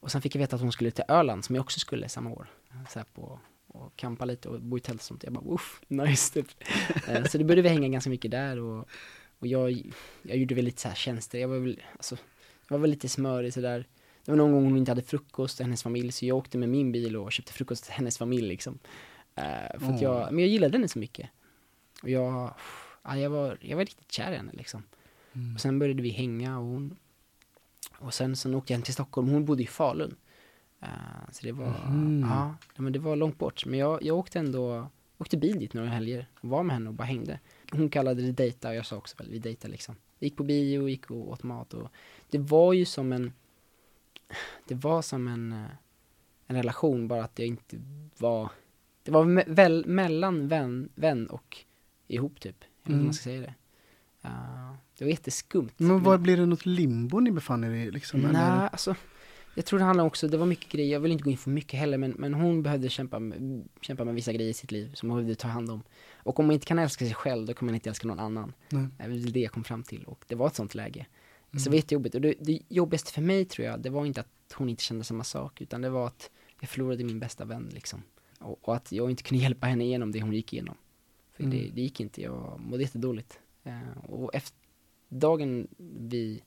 [0.00, 2.30] och sen fick jag veta att hon skulle till Öland som jag också skulle samma
[2.30, 2.46] år.
[2.90, 5.24] Så här på, och campa lite och bo i tält och sånt.
[5.24, 6.46] Jag bara uff, nice typ.
[7.08, 8.88] Eh, så då började vi hänga ganska mycket där och,
[9.38, 9.82] och jag,
[10.22, 11.38] jag gjorde väl lite så här tjänster.
[11.38, 12.16] Jag var väl, alltså,
[12.68, 13.86] jag var väl lite smörig sådär.
[14.24, 16.68] Det var någon gång hon inte hade frukost till hennes familj så jag åkte med
[16.68, 18.78] min bil och köpte frukost till hennes familj liksom.
[19.34, 21.30] Eh, för att jag, men jag gillade henne så mycket.
[22.02, 22.54] Och jag,
[23.02, 24.82] ja, jag, var, jag var riktigt kär i henne liksom.
[25.54, 26.96] Och sen började vi hänga och hon,
[27.98, 30.14] och sen, sen åkte jag hem till Stockholm, hon bodde i Falun.
[30.80, 30.88] Eh,
[31.32, 32.26] så det var, Mhm.
[32.30, 33.66] ja, men det var långt bort.
[33.66, 37.04] Men jag, jag åkte ändå, åkte bil dit några helger, var med henne och bara
[37.04, 37.40] hängde.
[37.72, 39.94] Hon kallade det dejta och jag sa också väl, vi dejtar liksom.
[40.18, 41.88] Vi gick på bio, gick och åt mat och
[42.30, 43.32] det var ju som en,
[44.68, 45.66] det var som en, eh,
[46.46, 47.80] en relation, bara att jag inte
[48.18, 48.50] var,
[49.02, 51.58] det var me väl, mellan vän, vän och
[52.08, 52.56] ihop typ.
[52.84, 53.04] Jag vet inte hur Mm.
[53.04, 53.54] man ska säga det.
[54.24, 55.70] Uh, det var jätteskumt.
[55.76, 58.20] Men vad blir det något limbo ni befann er i liksom?
[58.20, 58.68] Nej, eller?
[58.68, 58.94] alltså
[59.54, 61.50] jag tror det handlar också, det var mycket grejer, jag vill inte gå in för
[61.50, 64.94] mycket heller men, men hon behövde kämpa med, kämpa med vissa grejer i sitt liv
[64.94, 65.82] som hon behövde ta hand om.
[66.14, 68.52] Och om man inte kan älska sig själv då kan man inte älska någon annan.
[68.68, 68.86] Nej.
[68.98, 71.06] Det är det jag kom fram till och det var ett sånt läge.
[71.52, 71.64] Så Mm.
[71.64, 74.52] det var jättejobbigt och det, det jobbigaste för mig tror jag, det var inte att
[74.54, 76.30] hon inte kände samma sak utan det var att
[76.60, 78.02] jag förlorade min bästa vän liksom.
[78.38, 80.76] Och, och att jag inte kunde hjälpa henne igenom det hon gick igenom.
[81.32, 81.74] För det, Mm.
[81.74, 83.38] det gick inte, jag mådde jättedåligt.
[83.64, 84.58] Eh, och efter
[85.08, 85.68] dagen
[86.00, 86.42] vi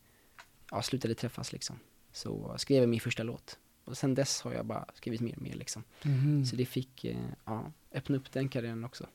[0.72, 1.80] ja, slutade träffas liksom,
[2.12, 3.60] så skrev jag min första låt.
[3.84, 5.84] Och sen dess har jag bara skrivit mer och mer liksom.
[6.04, 6.46] Mhm.
[6.46, 9.08] Så det fick, eh, ja, öppna upp den karriären också.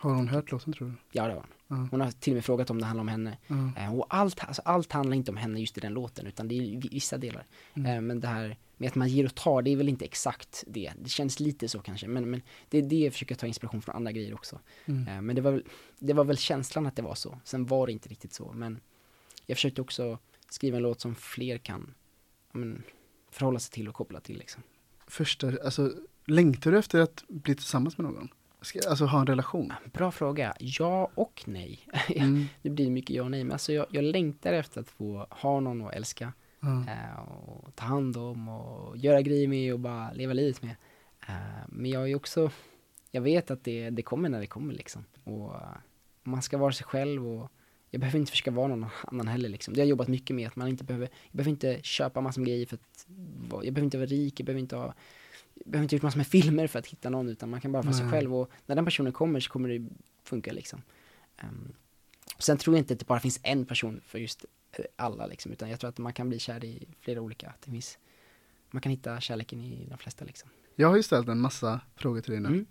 [0.00, 0.94] Har hon hört låten tror du?
[1.12, 1.78] Ja, det var hon.
[1.78, 1.88] Ja.
[1.90, 3.38] Hon har till och med frågat om det handlar om henne.
[3.76, 6.54] Eh, och allt, alltså, allt handlar inte om henne just i den låten, utan det
[6.54, 7.46] är vissa delar.
[7.74, 7.96] Mm.
[7.96, 10.64] Eh, men det här med att man ger och tar, det är väl inte exakt
[10.66, 10.92] det.
[10.98, 13.96] Det känns lite så kanske, men, men det är det jag försöker ta inspiration från
[13.96, 14.60] andra grejer också.
[14.84, 15.08] Mm.
[15.08, 15.64] Eh, men det var, väl,
[15.98, 17.38] det var väl känslan att det var så.
[17.44, 18.80] Sen var det inte riktigt så, men
[19.46, 20.18] jag försökte också
[20.48, 21.94] skriva en låt som fler kan
[22.52, 22.82] men,
[23.30, 24.62] förhålla sig till och koppla till liksom.
[25.06, 25.94] Första, alltså
[26.24, 28.28] längtar du efter att bli tillsammans med någon?
[28.60, 29.72] Ska, alltså ha en relation?
[29.92, 30.54] Bra fråga.
[30.58, 31.78] Ja och nej.
[32.16, 32.44] Mm.
[32.62, 35.60] det blir mycket ja och nej, men alltså jag, jag längtar efter att få ha
[35.60, 36.32] någon att älska.
[36.88, 40.76] Eh, och ta hand om och göra grejer med och bara leva livet med.
[41.28, 41.34] Eh,
[41.68, 42.50] men jag är också,
[43.10, 45.04] jag vet att det, det kommer när det kommer liksom.
[45.24, 45.60] Och eh,
[46.22, 47.50] man ska vara sig själv och
[47.90, 49.74] jag behöver inte försöka vara någon annan heller liksom.
[49.74, 52.40] Det har jag jobbat mycket med, att man inte behöver, jag behöver inte köpa massor
[52.40, 53.06] med grejer för att,
[53.50, 54.94] jag behöver inte vara rik, jag behöver inte ha
[55.64, 57.94] behöver inte gjort massor med filmer för att hitta någon utan man kan bara vara
[57.94, 59.88] sig själv och när den personen kommer så kommer det
[60.22, 60.82] funka liksom.
[61.36, 61.72] Ehm,
[62.38, 65.52] sen tror jag inte att det bara finns en person för just eh, alla liksom,
[65.52, 67.48] utan jag tror att man kan bli kär i flera olika.
[67.48, 67.98] Att det finns,
[68.70, 70.50] man kan hitta kärleken i de flesta liksom.
[70.76, 72.48] Jag har ju ställt en massa frågor till dig nu.
[72.48, 72.66] Mm.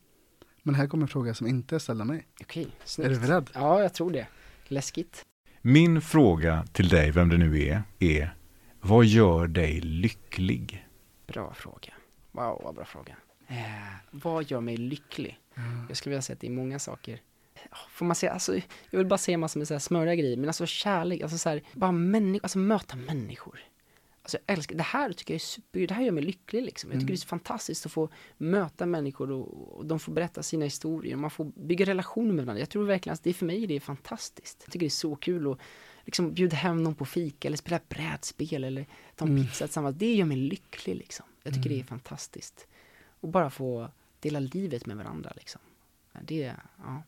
[0.64, 2.28] Men här kommer en fråga som inte är ställd av mig.
[2.42, 3.10] Okej, Är snyggt.
[3.10, 3.50] du beredd?
[3.54, 4.28] Ja, jag tror det.
[4.68, 5.26] Läskigt.
[5.62, 8.36] Min fråga till dig, vem det nu är, är
[8.82, 10.88] vad gör dig lycklig?
[11.28, 11.94] Bra fråga.
[12.38, 13.16] Wow, vad bra fråga.
[13.48, 13.56] Eh,
[14.12, 15.40] vad gör mig lycklig?
[15.88, 17.22] Jag skulle vilja säga att det är många saker.
[17.90, 18.56] Får man säga, alltså,
[18.90, 21.50] jag vill bara säga massor med så här smöriga grejer, men alltså kärlek, alltså så
[21.50, 23.60] här, bara människor, alltså möta människor.
[24.22, 26.92] Alltså jag älskar, det här tycker jag är super, det här gör mig lycklig liksom.
[26.92, 30.44] Jag tycker det är så fantastiskt att få möta människor och, och de får berätta
[30.44, 32.60] sina historier och man får bygga relationer med varandra.
[32.60, 34.58] Jag tror verkligen att det för mig det är fantastiskt.
[34.66, 35.60] Jag tycker det är så kul att
[36.06, 38.86] liksom bjuda hem någon på fika eller spela brädspel eller
[39.16, 39.96] ta en pizza tillsammans.
[40.00, 41.26] Det gör mig lycklig liksom.
[41.48, 42.68] Jag tycker det är fantastiskt.
[43.20, 45.62] Och bara få dela livet med varandra liksom.
[46.22, 47.04] Det, ja.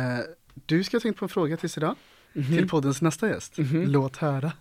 [0.00, 0.20] Eh,
[0.66, 1.96] du ska ha tänkt på en fråga tills idag.
[2.32, 2.56] Mhm.
[2.56, 3.58] Till poddens nästa gäst.
[3.58, 3.82] Mhm.
[3.86, 4.52] Låt höra.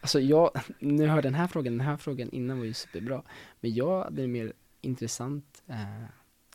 [0.00, 3.22] Alltså jag, nu hör den här frågan, den här frågan innan var ju superbra.
[3.60, 6.04] Men jag hade en mer intressant, eh,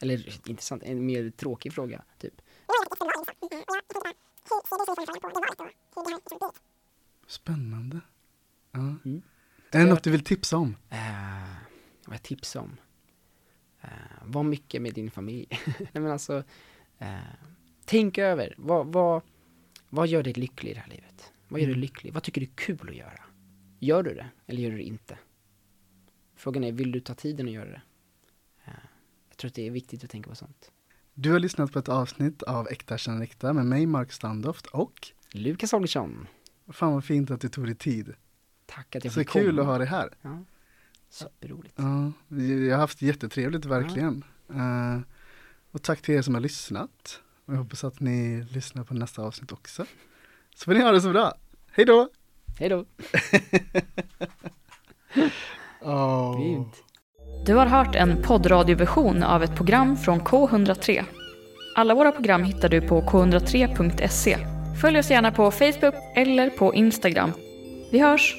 [0.01, 2.41] Eller intressant, en mer tråkig fråga, typ.
[7.28, 7.99] Spännande.
[8.72, 8.80] Ja.
[8.80, 9.22] Mm.
[9.72, 10.76] Är det något du vill tipsa om?
[10.89, 11.66] Eh,
[12.08, 12.78] vad jag tipsar om?
[13.82, 13.89] Eh,
[14.24, 15.47] var mycket med din familj.
[15.80, 16.43] Nej men alltså,
[16.97, 17.18] eh,
[17.86, 19.22] tänk över, vad, vad,
[19.89, 21.32] vad gör dig lycklig i det här livet?
[21.47, 21.82] Vad gör dig Mm.
[21.82, 22.14] lycklig?
[22.14, 23.20] Vad tycker du är kul att göra?
[23.80, 25.18] Gör du det, eller gör du det inte?
[26.36, 27.82] Frågan är, vill du ta tiden att göra det?
[28.66, 28.74] Eh,
[29.30, 30.72] jag tror att det är viktigt att tänka på sånt.
[31.14, 35.08] Du har lyssnat på ett avsnitt av Äkta känner äkta med mig, Mark Standoft och
[35.32, 36.28] Lukas Holgersson,
[36.68, 38.14] fan vad fint att du tog dig tid.
[38.66, 39.62] tack att jag Så fick kul komma.
[39.62, 40.10] att ha dig här.
[40.22, 40.43] Ja,
[41.10, 41.74] superroligt.
[41.78, 44.24] Ja, vi- jag har haft jättetrevligt verkligen.
[44.49, 44.99] Eh,
[45.72, 47.20] och tack till er som har lyssnat.
[47.45, 49.86] Och jag hoppas att ni lyssnar på nästa avsnitt också.
[50.55, 51.34] Så får ni ha det så bra.
[51.72, 52.10] Hej då!
[52.60, 52.86] Hej då!
[56.38, 56.84] Grymt.
[57.45, 61.03] Du har hört en poddradioversion av ett program från K103.
[61.76, 64.38] Alla våra program hittar du på k103.se.
[64.82, 67.32] Följ oss gärna på Facebook eller på Instagram.
[67.91, 68.36] Vi hörs!